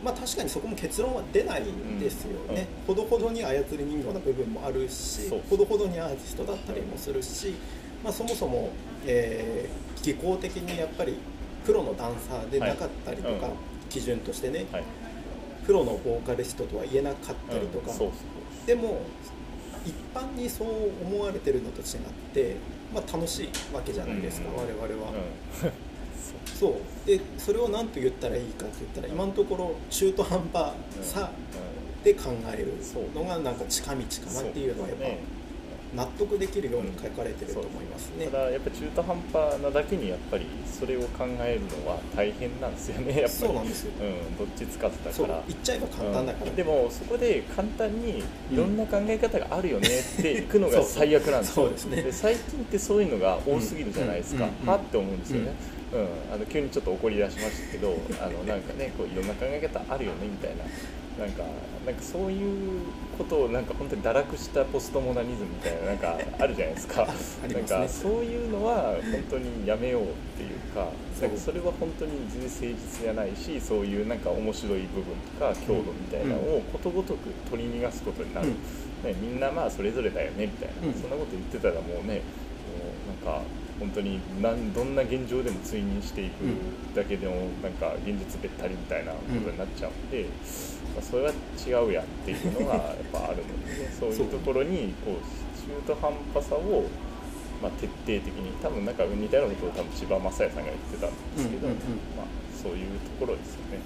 [0.06, 7.56] まあ、確かにそこも結論は出ないんですよね、ほどほどに操り人形な部分もあるしほどほどにアーティストだったりもするし、
[8.04, 8.70] まあ、そもそも、
[9.08, 11.18] えー技巧的にやっぱり
[11.66, 13.40] プロのダンサーでなかったりとか、はい。
[13.40, 14.84] うん基準としてね、はい。
[15.66, 18.12] プロのボーカリストとは言えなかったりとか、うん
[18.66, 19.00] でも
[19.86, 20.68] 一般にそう
[21.02, 21.86] 思われてるのと違っ
[22.34, 22.58] て、
[22.94, 25.72] まあ、楽しいわけじゃないですか、うん我々は、うん。
[26.54, 26.74] そう。
[27.08, 31.32] でそれを何と言ったらいいかって言ったら今のところ中途半端さ
[32.04, 32.74] で考える
[33.16, 35.06] のがなんか近道かなっていうのはやっぱ
[35.96, 38.28] 納得できるように書かれてると思いますね。
[38.28, 43.12] ただやっぱ中途半端なだけにやっぱりそれを考えるのは大変なんですよね。
[43.20, 43.30] やっぱり。
[43.30, 43.92] そうなんですよ。
[44.02, 46.56] うん、どっちつかずだそうから言っちゃえば簡単だから、うん。
[46.56, 48.20] でもそこで簡単に
[48.52, 51.72] いろんな考え方があるよねっていくのが 最悪なんですよ。
[51.78, 55.54] そうで最近ってそういうのが多すぎるじゃないですか、うんうんうんはって思うんですよね、
[55.94, 56.34] うん。
[56.34, 60.64] あの急にちょっと怒り出しましたけどあのなんかねこういろんな考え方あるよねみたいな
[61.20, 61.44] なんか
[61.86, 62.82] なんかそういう
[63.18, 67.06] ことをなんか本当に堕落したポストモダニズムみたいななんかあるじゃないですか。
[67.48, 67.54] ね。
[67.54, 70.06] なんかそういうのは本当にやめようっ
[70.38, 70.92] ていうか
[71.22, 78.54] なんかそれは本当に全然誠実じゃないしそういうなんか面白い部分とか強度みたいなのをことごとく取り逃がすことになる、うん。
[78.54, 80.94] ね、みんなまあそれぞれだよねみたいな、うん。
[80.94, 82.22] そんなこと言ってたらもうね
[82.68, 83.42] もうなんか
[83.80, 86.34] 本当になんどんな現状でも追認していく
[86.96, 90.26] だけでもなんか現実べったりみたいなことになっちゃうんで、
[90.96, 96.86] まあ、それは違うやんっていうのが やっぱあるので、ね、そういうところにこう中途半端さを、
[97.62, 102.18] まあ、徹底的に多分なんか似たようなことを多分千葉雅也さんが言ってたんですけど、うんうんうん。
[102.18, 102.26] まあ、
[102.56, 103.80] そういうところですよね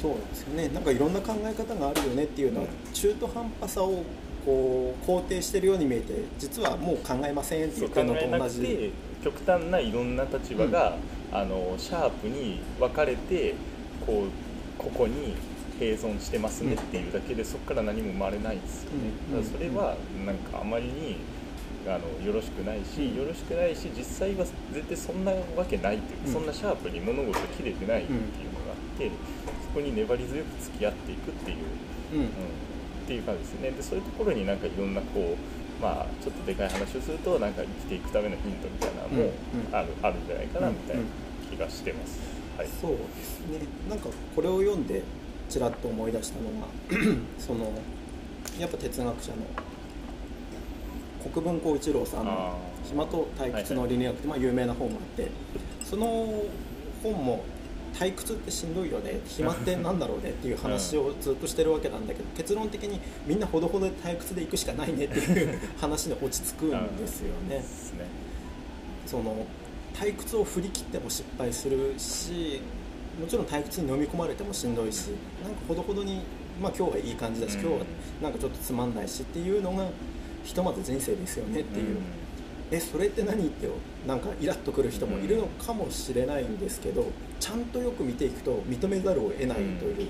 [0.00, 0.68] 本そうですよね。
[0.68, 2.92] なんかいろんな考え方があるよねっていうのは、うん。
[2.92, 4.04] 中途半端さを
[4.46, 8.14] こう肯定してるように見えて実はもう考えませんって当に。
[8.14, 8.60] 言ってるのと同じ。
[8.62, 8.90] て
[9.22, 10.96] 極端ないろんな立場が、
[11.32, 13.54] あのシャープに分かれて
[14.06, 15.34] こうここに
[15.78, 19.42] 併存してますねっていうだけで、そこから何も生まれないんですよね、うん。
[19.42, 19.96] だからそれは
[20.26, 21.16] なんかあまりに
[21.86, 26.32] あのよろしくないし、よろしくないし実際は絶対そんなわけないっていう、うん。
[26.32, 29.10] そんなシャープに物事切れてないっていうのがあって、
[29.66, 31.58] そこに粘り強く付き合っていくっていう、
[32.14, 32.20] うん。
[32.20, 32.30] うん、っ
[33.06, 33.70] ていう感じですね。
[33.70, 35.36] でそういうところになんかいろんなこう
[35.80, 39.32] まあちょっとでかい話をするとなんか生きていくためのヒントみたいなのも
[39.72, 41.02] ある,、あるんじゃないかなうんみたいな
[41.50, 42.20] 気がしてます、
[42.56, 42.68] はい。
[42.80, 43.60] そうですね。
[43.88, 45.02] なんかこれを読んで
[45.48, 46.66] ちらっと思い出したのが
[47.38, 47.72] その
[48.58, 49.36] やっぱ哲学者の
[51.32, 55.30] 国分光一郎さんのあ「暇と退屈の倫理学」ってまあ有名な本があって
[55.84, 56.06] その
[57.02, 57.44] 本も
[57.98, 67.64] 退屈ってしんどいよね暇ってなんだろうねっていう話をずっとしてるわけなんだけど結論的にみんなほどほどで退屈で行くしかないねっていう 話に落ち着くんですよね。
[69.04, 69.46] その
[69.94, 72.60] 退屈を振り切っても失敗するし
[73.20, 75.06] もちろん退屈に飲み込まれてもしんどいし
[75.42, 76.20] なんかほどほどに、
[76.62, 77.60] まあ、今日はいい感じだし、うん。
[77.62, 77.86] 今日は
[78.22, 79.88] なんかちょっとつまんないしっていうのが
[80.44, 81.96] ひとまず人生ですよねっていう、
[82.70, 83.68] えそれって何って
[84.06, 87.06] なんかイラッとくる人もいるのかもしれないんですけど
[87.40, 90.08] ちゃんとよく見ていくと認めざるを得ないという、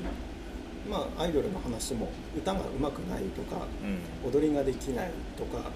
[0.90, 3.66] まあ、アイドルの話も歌が上手くないとか
[4.24, 4.30] うん。
[4.32, 5.70] 踊りができないとか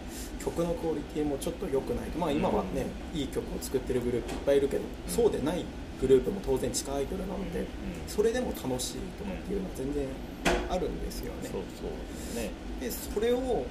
[0.44, 5.64] 曲のクオリティもちょっと良くないとまあ今はね、いい曲を作ってるグループいっぱいいるけど、そうでない
[6.00, 7.66] グループも当然地下アイドルなので、うん。
[8.08, 10.08] それでも楽しいとかっていうのは全然
[10.68, 11.00] あるん。
[11.04, 11.48] ですよね。
[11.48, 13.64] そうそうねでそれを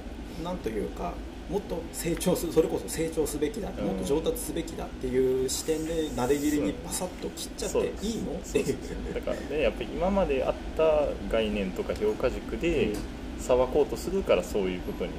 [0.43, 1.13] なんというか
[1.49, 3.85] もっと成長すそれこそ成長すべきだ、うん。
[3.85, 8.31] もっと上達すべきだっていう視点でなで切りにパサッと切っちゃっていいの？
[8.33, 8.77] っていう。
[9.13, 12.93] だからねやっぱり今まであった概念とか評価軸で
[13.39, 15.11] 裁こうとするからそういうことに。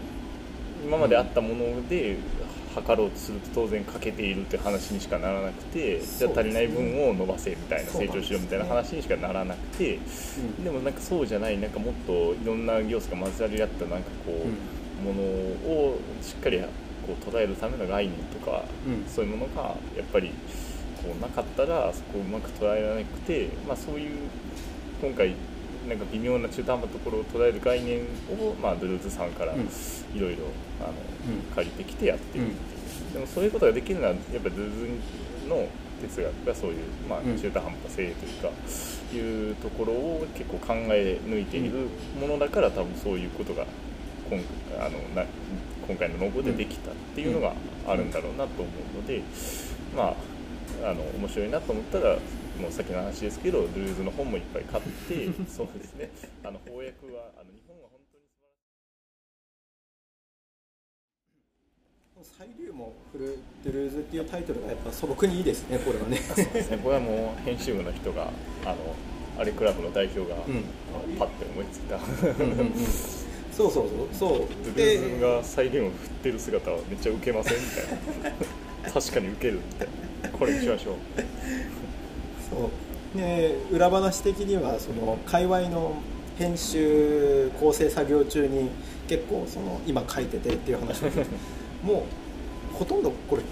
[0.85, 2.16] 今まであったもので
[2.75, 9.97] 測ろうとすると当然欠けているって話にしかならなくてじゃあ足りない分を伸ばせみたいな成長しろみたいな話にしかならなくて。
[9.97, 10.64] うん。
[10.64, 14.57] でもなんかそうじゃないなんかもっといろんな要素が混ざり合ったなんかこう、うん
[15.03, 16.66] ものをしっかりこ
[17.20, 19.05] う捉えるための概念とか、うん。
[19.09, 20.28] そういうものがやっぱり
[21.03, 24.11] こうなかったらそこをうまく捉えられなくて、まあ、そういう
[25.03, 25.34] 今回
[25.88, 28.03] なんか微妙な中途半端なところを捉える概念
[28.38, 29.68] を、まあ、ドゥルーズさんからいうん。
[30.20, 30.44] ろいろ
[31.55, 32.55] 借りてきてやってるってい
[33.11, 34.78] う、でもそういうことができるのはやっぱりドゥルー
[35.42, 35.66] ズの
[36.03, 36.76] 哲学がそういう、
[37.09, 37.36] まあ、うん。
[37.38, 38.50] 中途半端性というか、
[39.14, 41.88] いうところを結構考え抜いている
[42.20, 43.66] ものだから多分そういうことが
[44.33, 44.43] 今
[44.85, 45.26] あのな
[45.87, 47.53] 今回のノブでできたっていうのが
[47.87, 49.22] あるんだろうなと思うので、
[49.95, 50.14] まあ
[50.89, 52.16] あの面白いなと思ったら
[52.61, 56.11] もうさっきの話ですけどルーズの本もいっぱい買って そうですね。
[56.43, 58.55] あの翻訳はあの日本は本当に素晴ら
[62.24, 62.39] しい。
[62.39, 66.16] サイリウムを振るドゥルーズっていうタイトルがやっぱ素朴にいいですねこれはね。
[66.16, 66.78] そうですね。
[66.78, 68.30] これはもう編集部の人が
[68.64, 68.76] あの
[69.39, 70.64] アレクラブの代表が、うん。
[71.18, 71.99] パッて思いついた
[73.53, 74.36] そうそうそう。
[74.38, 74.66] そう。
[74.66, 77.66] ルでーズがサイレンを振ってる姿はめっちゃウケませんみ
[78.22, 78.32] たい
[78.84, 78.90] な。
[78.92, 79.88] 確かにウケるみたい
[80.22, 80.94] なこれにしましょう。
[82.50, 82.70] そ
[83.14, 83.18] う。
[83.18, 85.96] で裏話的にはその界隈の
[86.38, 88.70] 編集構成作業中に
[89.07, 91.03] 結構その今書いててっていう話
[91.84, 92.07] も
[92.72, 93.42] うほとんどこれ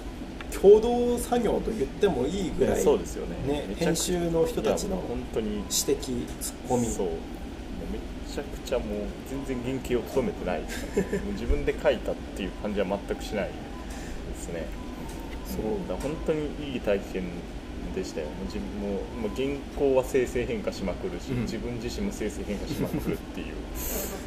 [0.51, 5.03] 共同作業と言ってもいいぐらいそうですよね編集の人たちの
[5.35, 6.87] 指摘ツッコミ
[8.35, 8.89] ちゃくちゃもう
[9.29, 10.63] 全然原型を務めてない。
[11.33, 13.53] 自分で書いたっていう感じは全くしないで
[14.37, 14.67] すね。
[15.47, 17.25] そうだ本当にいい体験
[17.95, 18.27] でしたよ。
[18.29, 18.89] もう自分も
[19.23, 21.43] もう原稿は生成変化しまくるし、うん。
[21.43, 23.47] 自分自身も生成変化しまくるっていう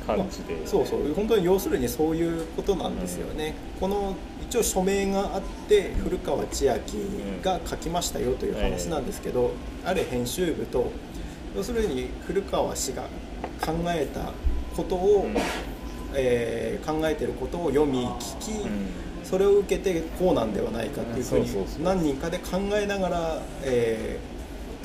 [0.05, 6.97] 感じで、そうそう本当に要するにそういうことなんですよね、この一応署名があって古川千秋
[7.41, 9.51] が書きましたよという話なんですけど、
[9.85, 10.91] ある編集部と
[11.55, 13.05] 要するに古川氏が
[13.61, 14.31] 考えた
[14.75, 15.35] ことを、うん。
[16.15, 18.87] えー考えてることを読み聞き、うん。
[19.23, 21.49] それを受けてこうなんではないかっていうふうに
[21.83, 24.33] 何人かで考えながら、えー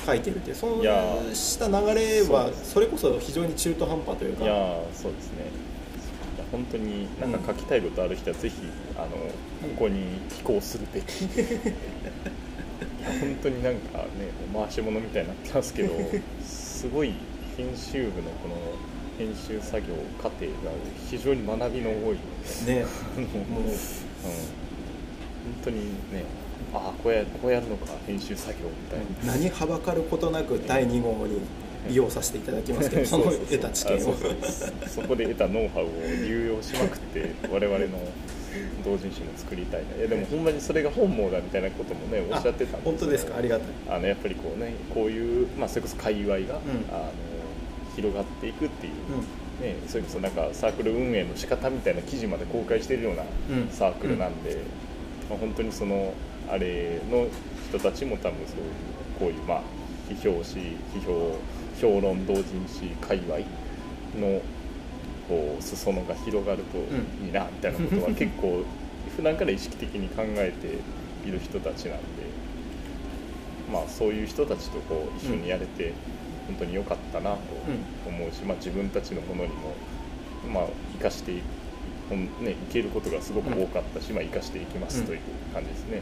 [0.08, 4.44] 書いてるっていうそうした流れはそれこそ非常に中途半端というか。
[4.44, 5.50] いやーそうですね。
[6.36, 8.54] いや本当になんか書きたいことある人はぜひ
[8.96, 9.16] あのこ
[9.78, 11.24] こに寄稿するべき。
[11.26, 14.06] いや本当になんかね
[14.54, 15.92] 回し物みたいになってますけど
[16.46, 17.12] すごい
[17.58, 18.54] 編集部のこの
[19.18, 20.70] 編集作業過程が
[21.10, 22.18] 非常に学びの多い。
[22.66, 22.84] ね。
[23.50, 23.76] もううん、本
[25.64, 25.76] 当に
[26.12, 26.24] ね
[26.72, 31.40] ああこうやこうやるのか編集作業みたいな、何はばかることなく第2号に
[31.88, 34.14] 利用させていただきますけど、その得た知見を。
[34.84, 35.88] あそこで得たノウハウを
[36.24, 37.86] 流用しまくって 我々の
[38.84, 39.96] 同人誌も作りたいな。
[39.96, 43.36] いやでもほんまにそれが本望だみたいなこともねおっしゃってたんあ本当ですか？
[43.36, 43.66] ありがたい。
[43.88, 46.38] あのやっぱりこうねこういう、まあ、それこそ界隈が、ん。
[46.38, 46.58] あの
[47.98, 53.68] 広がっていくっていう、うね、それこそなんかサークル運営の仕方みたいな記事まで公開しているようなうん。
[53.70, 54.62] サークルなんで、
[55.28, 56.14] まあ、本当にその
[56.48, 57.26] あれの
[57.68, 58.72] 人たちも多分そういう
[59.18, 59.62] こういうまあ
[60.08, 60.58] 批評誌
[60.94, 61.36] 批評
[61.80, 63.38] 評論同人誌界隈
[64.16, 64.40] の
[65.28, 68.64] こう裾野が広がるとうんいいなみたいなことは結構
[69.16, 71.98] 普段から意識的に考えている人たちなん。
[71.98, 72.28] で
[73.72, 75.92] まあそういう人たちとこう一緒にやれて
[76.48, 77.38] 本当に良かったなと
[78.06, 79.74] 思うし、まあ、自分たちのものにも
[80.52, 81.42] まあ生かしてい
[82.08, 85.20] ほんね、いけることがすごく多かったし、まあ、生かしていきますという
[85.52, 86.00] 感じですね。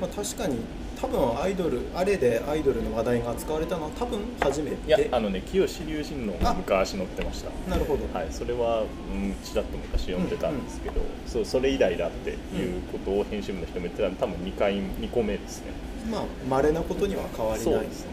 [0.00, 0.58] まあ、確かに
[1.00, 4.76] 多分アイドルあれでアイドルの話題が扱われたのは多分初めて。
[4.86, 7.50] いやあのね清志龍神のあ昔載ってました。
[7.68, 8.84] なるほど、はい、それは、う
[9.16, 12.34] ん、ちらっと昔読んでたんですけど、そうそれ以来だってい
[12.78, 15.72] うことを編集部の人も言ってたんで多分2回2個目ですね。
[16.08, 18.10] まあ稀なことには変わりないですね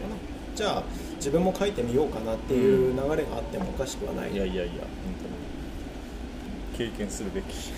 [0.54, 0.82] じゃあ
[1.16, 4.70] 自分も書いてみようかなっていう流れがあってもおかしくはない、いやいやいや本
[6.76, 7.72] 当に経験するべき。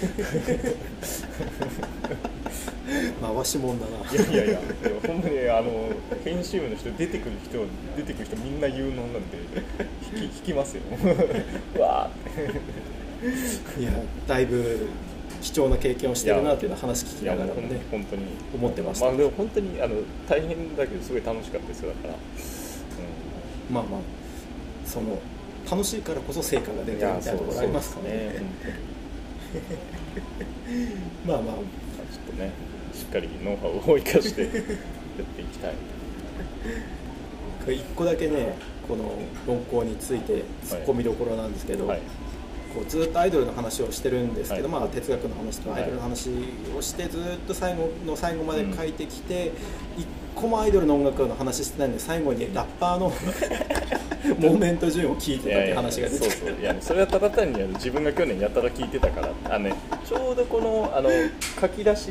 [3.21, 4.11] 回しもんだな。
[4.13, 4.61] いやいやいや
[5.07, 5.91] ほんまにあの
[6.25, 7.65] 編集部の人出てくる人
[7.97, 9.39] 出てくる人みんな有能なんで
[10.13, 10.83] 引き引きますよ。
[11.81, 12.51] わー。
[12.51, 12.53] っ
[13.75, 13.91] ていや
[14.27, 14.89] だいぶ
[15.41, 18.23] 貴重な経験をしてるなっていう話聞きながらもね本当に。
[18.55, 19.07] 思ってました。
[19.07, 19.97] まあでも本当にあの
[20.29, 22.15] 大変だけどすごい楽しかったですよだから、
[23.71, 24.01] まあまあ
[24.87, 25.19] その
[25.71, 28.43] 楽しいからこそ成果が出うん、てるみたいなところありますからね
[31.27, 31.57] まあ まあまあ。
[31.57, 32.51] ちょっとね
[32.93, 35.75] しっかりノウハウを生かして やっていきたい。
[37.65, 38.55] これ一個だけね
[38.87, 39.13] この
[39.47, 42.01] 論考について突っ込みどころなんですけど、はい
[42.75, 44.81] こうずっとアイドルの話をしてるんですけど、はい。
[44.81, 46.31] まあ、哲学の話とアイドルの話
[46.77, 49.53] をしてずっと最後の最後まで書いてきて、
[49.97, 53.13] 一個もアイドルの音楽の話してないんで最後にラッパーの
[54.41, 56.61] モーメント順を聞いてたって話が出てそうそう。
[56.61, 59.33] いやそれはただ単に自分が去年やたら聞いてたから。
[59.45, 61.11] あの、ね、ちょうどこのあの
[61.61, 62.11] 書き出し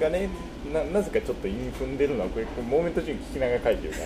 [0.00, 0.28] がね
[0.72, 3.98] ななぜかちょっと韻踏んでるのはこれモーメント順聞きながら書いてるか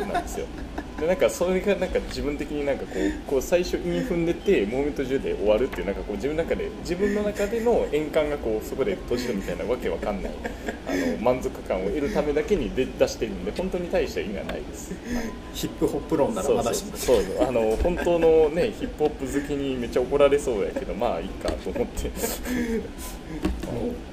[0.00, 0.46] らなんですよ。
[0.98, 10.32] でなんかそれがなんか自分的になんかこうこう最初韻踏んでてモーメント順で終わるっていうなんかこう自分の中で自分の中での円環がこうそこで閉じるみたいなわけわかんない。
[10.86, 15.24] あの満足感を得るためだけに出出してるんで本当に大した意味はないです、はい。
[15.54, 17.48] ヒップホップ論ならそうまだしそうそう。
[17.48, 22.10] あの本当のねヒップホップ好きにめっちゃ怒られそうやけどまあいいかと思って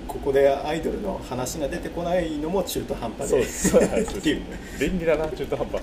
[0.08, 3.30] ここでアイドルの話が出てこないのも中途半端で。
[3.30, 3.70] そうです。
[3.70, 4.18] そうです。
[4.18, 4.42] っていう
[4.80, 5.82] 便利だな中途半端。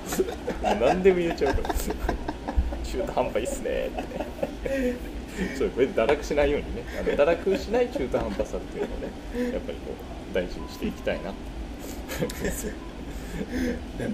[0.80, 3.90] 何でも言えちゃうから中途半端いいっすね。
[3.90, 6.84] ってそうこれ堕落しないようにね。
[7.00, 9.94] あの堕落しない中途半端さっていうのをねやっぱりこ
[10.32, 11.32] う大事にしていきたいな。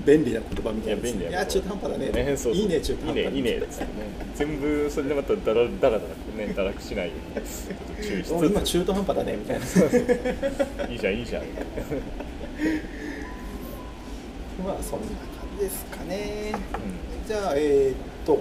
[0.04, 2.36] 便利な言葉みたいないや便利いや中途半端だね。
[2.36, 2.62] そうそう。
[2.62, 3.66] いいね中途半端いいねいいねね。
[4.34, 8.34] 全部それでまただらだらだらね堕落しないようにちょっと注意しつつ。
[8.34, 9.64] お今中途半端だねみたいな。
[10.88, 11.44] いいじゃんいいじゃん。
[14.64, 15.16] まあそんな感
[15.58, 16.52] じですかね。
[17.24, 17.96] うじゃあえーっ
[18.26, 18.40] と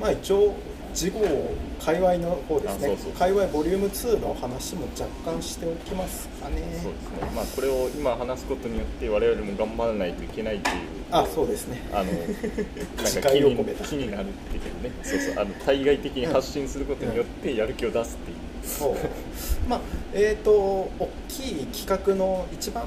[0.00, 0.54] まあ一応
[0.94, 1.20] 次号
[1.80, 2.92] 界隈の方ですね。
[2.94, 6.60] あそう界隈ボリューム2の話も若干しておきますかね。
[6.60, 7.30] ん、そうですね。
[7.34, 10.76] まあこれを今話すことによって我々も頑張らないといけないっていう
[11.10, 11.82] あそうですね。
[11.92, 12.12] あの
[12.96, 14.92] なん誓か気に気になるっていうね。
[15.02, 15.42] そうそう。
[15.42, 18.94] あの対外的に発信することによってやる気を出すっていう、そう。
[19.68, 19.80] まあ
[20.12, 22.86] えーっと大きい企画の一番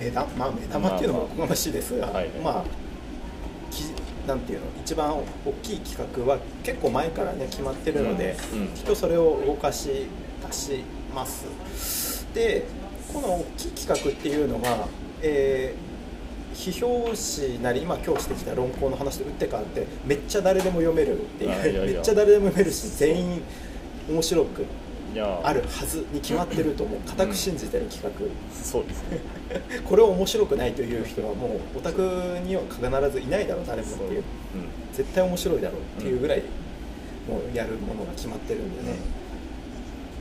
[0.00, 2.28] 目玉まあ目玉っていうのもおこがましいですが、まあはい。
[2.42, 2.83] まあき
[4.26, 5.24] なんていうの一番大
[5.62, 8.36] きい企画は結構前からね決まってるので、
[8.74, 10.06] きっとそれを動かし
[10.46, 12.26] 出します。
[12.34, 12.64] で
[13.12, 14.88] この大きい企画っていうのが、
[15.22, 15.94] えー
[16.54, 23.42] 批評誌なり今今日してきた論考の話と打って変わってめっちゃ誰でも読めるっていうめっちゃ誰でも読めるし全員
[24.08, 24.64] 面白く
[25.20, 27.00] あるはずに決まってると思う。
[27.00, 28.14] 固く信じてる企
[28.52, 29.20] そうですね。
[29.50, 32.00] 画 これを面白くないという人はもうオタク
[32.44, 34.18] には必ずいないだろう誰もっていう。
[34.18, 34.22] う。
[34.22, 34.24] ん。
[34.92, 36.42] 絶対面白いだろうっていうぐらい
[37.28, 38.98] もうやるものが決まってるんでね、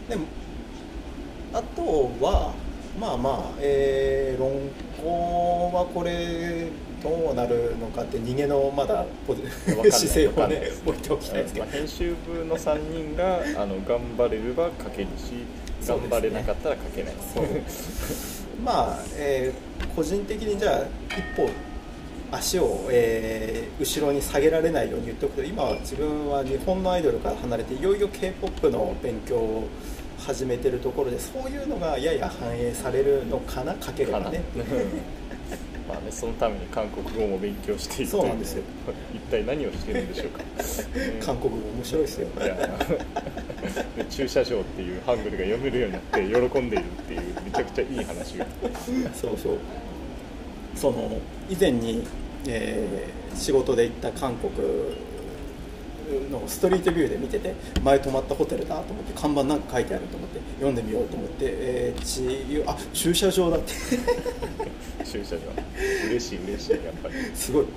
[0.10, 0.26] でも
[1.54, 2.54] あとは
[3.00, 4.70] まあまあ、えー論
[5.02, 6.68] 考はこれ
[7.04, 9.06] どうなるのかって逃げのまだ
[9.91, 11.66] 姿勢をね置いておきたいですけど。
[11.66, 15.45] まあ、編集部の3人があの頑張れれば書けるし
[15.86, 17.14] 頑張れなかったら書けない。
[18.64, 21.49] まあ、えー個人的にじゃあ一歩
[22.32, 29.68] 足を、えー後ろに下げられないように言っておくと今は自分は日本のアイドルから離れていよいよ k p o p の勉強を
[30.26, 34.41] 始めてるところでそういうのがやや反映されるのかな書けれかね
[35.88, 38.63] まあねそのために韓国語も勉強しているそうなんですよ。
[39.13, 40.45] 一体何をしてるんでしょうか、ね
[41.23, 42.27] 韓国語面白いですよ。
[42.41, 42.55] いや。
[43.97, 46.21] で駐車場っていうハングルが読めるようになって
[46.51, 48.45] 喜んでいるっていうめちゃくちゃいい話が。
[49.13, 49.57] そうそう。
[50.75, 51.17] その
[51.49, 52.05] 以前に、
[52.47, 54.51] えー仕事で行った韓国
[56.32, 63.74] のストリートビューで見てて前泊まったホテルだと思って看板なんか書いてあると思って読んでみようと思って、えーちあ駐車場だって。
[65.06, 65.41] 駐車場。
[66.08, 67.68] 嬉しい嬉しいやっぱり、すごい、う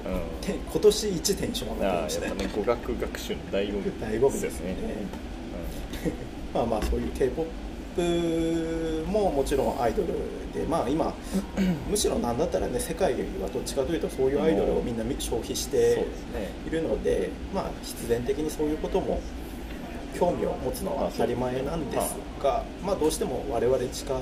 [0.40, 2.28] て今年一テンション上がってました。
[2.28, 4.76] ねね語学学習の醍醐味ですね。
[6.54, 7.30] まあまあそういう k
[7.96, 10.08] o プももちろんアイドル
[10.54, 11.14] でまあ今
[11.88, 16.06] むしろなんだったらね世界はどっちかというとそういうアイドルをみんな消費して
[16.66, 19.20] いるのでまあ必然的にそういうことも
[20.18, 24.14] 興味を持つのは当たり前なんですが、まあ、どうしても我々地下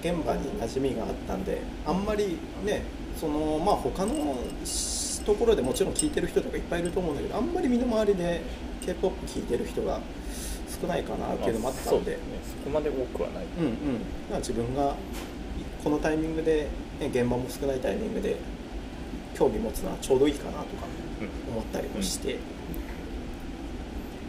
[0.00, 2.84] 現場に馴染みがあったんであんまりね
[3.18, 4.36] そのまあ他の
[5.26, 8.42] ところでもちろん聴いてる人とかいっぱいいると思うんだけどあんまり身の回りで
[8.84, 10.00] k p o p 聴いてる人が
[10.80, 11.90] 少ないかなっていうのもあったんで。
[11.90, 12.22] そうですね。
[12.64, 13.44] そこまで多くはない。
[13.58, 13.74] うんうん。
[14.30, 14.94] まあ自分が
[15.82, 16.68] このタイミングで、
[17.00, 18.36] ね、現場も少ないタイミングで
[19.34, 20.86] 興味持つのはちょうどいいかなとか
[21.20, 22.36] うん思ったりもして、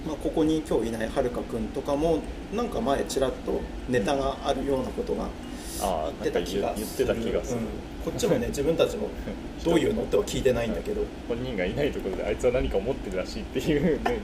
[0.07, 2.19] まあ、ここに今日いないはるかくんとかも
[2.53, 5.27] なんか前ちらっとネタがあるようなことがあ
[5.81, 9.09] あ言ってた気が言ってた気がする、うんこっちもね 自分たちも
[9.63, 11.01] どういうのっては聞いてないんだけど。
[11.27, 14.19] 本人がいないところであいつは何か思ってるらしいっていうね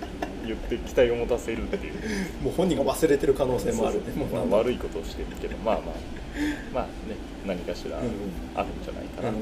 [0.46, 1.94] 言って期待を持たせるっていう。
[2.44, 3.98] もう本人が忘れてる可能性もある。
[3.98, 4.46] ねそうそう。
[4.46, 5.84] まあ悪いことをしてるけどまあまあ
[6.74, 7.16] まあね
[7.46, 8.14] 何かしらあうんうん。
[8.14, 8.26] るん
[8.84, 9.36] じゃないかな、うん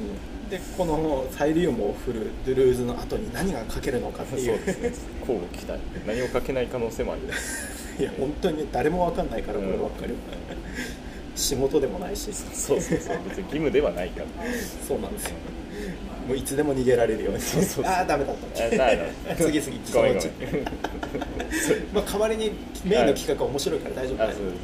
[0.50, 4.56] でこのサイリウムを振るドゥルーズの後に何が書けるのかってそう。
[4.56, 4.92] いうですね。
[5.22, 5.80] 交互期待。
[6.06, 8.00] 何をかけない可能性もあります。
[8.00, 10.14] いや本当に誰も分かんないからこればっかり。
[10.14, 10.20] は、
[11.36, 12.34] 仕事でもないし。
[12.34, 14.28] そうそうそう別に義務ではないから。
[14.88, 15.36] そうなんですよ。
[16.28, 17.40] もういつでも逃げられるように。
[17.40, 17.94] そうそうそう。
[17.94, 19.36] ああダメだった。
[19.36, 20.30] 次次そのうち。
[21.94, 22.52] まあ代わりに
[22.84, 24.30] メインの企画は面白いから大丈夫だよ。
[24.32, 24.56] あそうです。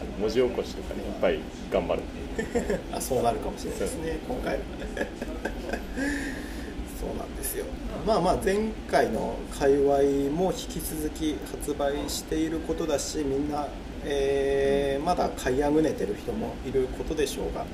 [0.00, 1.38] あの文字起こしとかねいっぱい
[1.70, 2.02] 頑張る。
[2.92, 4.54] あそうなるかもしれないですね今回。
[4.54, 4.60] は
[7.00, 7.64] そうなんですよ。
[8.06, 8.56] まあまあ前
[8.90, 9.98] 回の界隈
[10.30, 13.68] も引き続き発売していることだしみんな、
[14.04, 17.64] えーまだ買いあぐねてる人もいることでしょうが、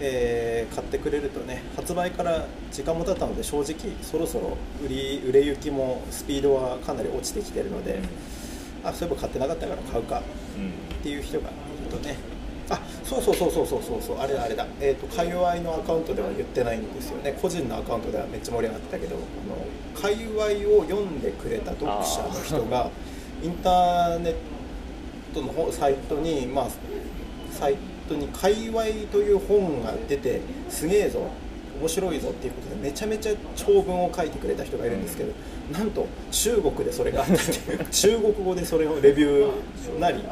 [0.00, 8.00] えー買ってくれるとね発売から時間も経ったので正直そろそろ売り売れ行きもスピードはかなり落ちてきてるので、
[8.84, 10.22] あそういえば買ってなかったから買うか
[10.56, 10.68] うん。
[10.98, 11.52] っていう人がい
[11.90, 12.16] るとね。
[12.70, 14.66] あそうそうそうそうそうそうそうあれだあれだ。
[14.80, 17.36] えっ、と界隈のアカウントでは言ってないんですよね。
[17.40, 20.44] 個人のアカウントではめっちゃ盛り上がってたけどあの界隈
[20.76, 22.90] を読んでくれた読者の人が
[23.42, 24.38] インターネット
[25.42, 26.66] の方サイトにまあ
[27.52, 27.76] サイ
[28.08, 31.28] トに界隈という本が出てすげえぞ
[31.80, 35.32] 面白いぞっていうことでめちゃめちゃ長文を書いてくれた人がいるんですけど、
[35.72, 40.24] なんと中国でそれがあったっていう 中国語でそれをレビューなり、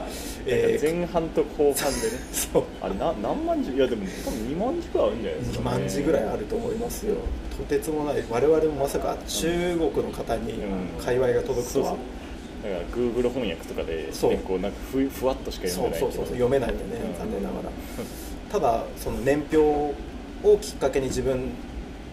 [0.44, 2.18] えー前半と後半でね。
[2.32, 2.64] そう。
[2.80, 3.72] あれな何万字？
[3.72, 7.14] いやでも多分2万字くらいあるんじゃないです2か、ね、万字ぐらいあると思いますよ。
[7.56, 8.24] とてつもない。
[8.28, 9.48] 我々もまさか中
[9.92, 11.04] 国の方にうん。
[11.04, 11.96] 界隈が届くとは、そうそう
[12.62, 14.30] だから Google 翻訳とかで、そう。
[14.30, 17.70] ね、こうなんかふふわっとしか読めないそうそうそう読めないんでね、うん残念ながら。
[18.50, 19.94] ただその年表を
[20.60, 21.50] きっかけに自分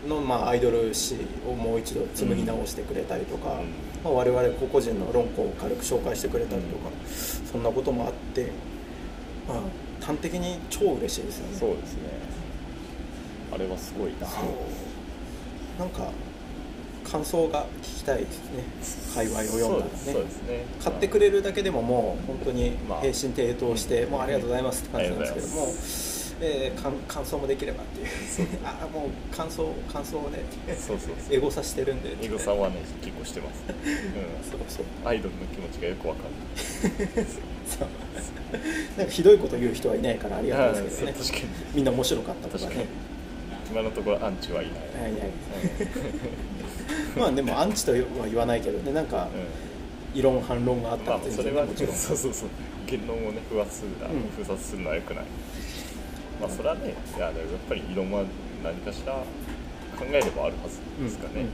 [0.07, 1.15] の、まあ、アイドル誌
[1.47, 3.67] をもう一度紡ぎ直してくれたりとか、うん。
[4.03, 6.89] まあ、我々個々人の論考を軽く紹介してくれたりとか、
[7.51, 8.51] そんなこともあって、
[9.47, 9.59] まあ、
[10.05, 11.57] 端的に超嬉しいですよね。
[11.57, 12.01] そうですね。
[13.53, 14.27] あれはすごいな。
[14.27, 15.79] そう。
[15.79, 16.11] なんか
[17.03, 19.13] 感想が聞きたいですね。
[19.13, 19.89] 界隈を読んだらね。
[20.47, 20.65] ね。
[20.83, 25.67] 買ってくれるだけでももう本当にまあ平身低頭して、もうありがとうございますって感じなんですけども
[26.41, 28.07] えー感感想もできればっていう。
[28.65, 30.39] ああもう感想感想をね
[30.77, 32.15] そうそうエゴさしてるんで。
[32.21, 33.73] エゴさんはね結構してます、 う
[34.49, 35.05] そうそう。
[35.05, 36.23] ん、アイドルの気持ちがよくわか
[37.15, 37.25] る。
[37.67, 37.87] そう。
[38.97, 41.15] なんかひどいこと言う人はいないからありがたいですけどね。
[41.73, 42.79] みんな面白かったとか確かに。
[42.79, 43.13] ね
[43.71, 45.21] 今のところアンチはいない、はいはい
[47.17, 50.19] まあでもアンチとは言わないけどねなんかうん。
[50.19, 51.95] 異論反論があったまあら全それは然もちろん。
[51.95, 52.49] そうそうそう。
[52.85, 54.29] 言論をね封圧するな、うん。
[54.37, 55.25] 封殺するのはよくない。
[56.39, 57.33] まあそれはねいややっ
[57.67, 58.23] ぱり異論は
[58.63, 59.13] 何かしら
[59.97, 61.39] 考えればあるはずですかね、うん。
[61.41, 61.49] うん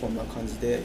[0.00, 0.80] そんな感じで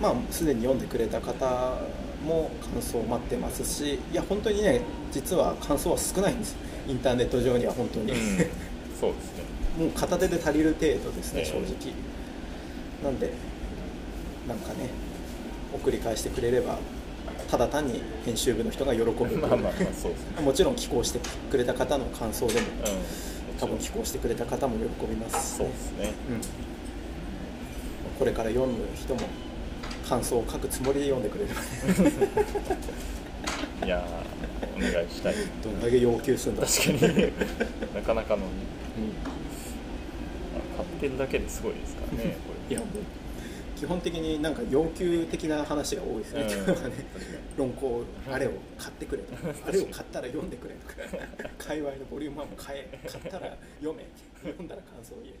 [0.00, 1.78] まあすでに読んでくれた方
[2.26, 4.80] も感想を待ってますしいや本当にね
[5.12, 6.56] 実は感想は少ないんです。
[6.86, 8.18] インターネット上には本当に、うん。
[8.18, 9.44] そうですね
[9.78, 11.46] もう片手で足りる程度ですね、ええ。
[11.46, 11.92] 正直。
[13.02, 13.32] なんで
[14.48, 14.88] なんかね
[15.74, 16.78] 送り返してくれれば
[17.50, 19.48] ただ単に編集部の人が喜ぶま
[20.42, 21.18] もちろん寄稿して
[21.50, 23.34] くれた方の感想でもうん。
[23.58, 26.12] 多分寄稿してくれた方も喜びます、そうですね。
[26.28, 26.40] うん、
[28.18, 29.20] これから読む人も
[30.08, 31.66] 感想を書くつもりで読んでくれればね。
[33.86, 35.34] いやーお願いしたい。
[35.62, 36.66] どんだけ要求するんだ。
[36.66, 37.32] 確かに。
[37.94, 38.48] なかなかのね。
[38.98, 39.14] うん。
[39.22, 39.32] 買
[41.04, 42.76] ってるだけですごいですからねこれ。
[42.76, 42.88] いやもう
[43.76, 46.50] 基本的になんか要求的な話が多いですね、うん。
[46.50, 46.94] 今日はね
[47.56, 49.34] 論考あれを買ってくれと。
[49.66, 50.94] あれを買ったら読んでくれとか。
[51.58, 53.00] 界隈のボリューム1も買え。
[53.06, 54.06] 買ったら読め
[54.42, 55.34] 読んだら感想を言え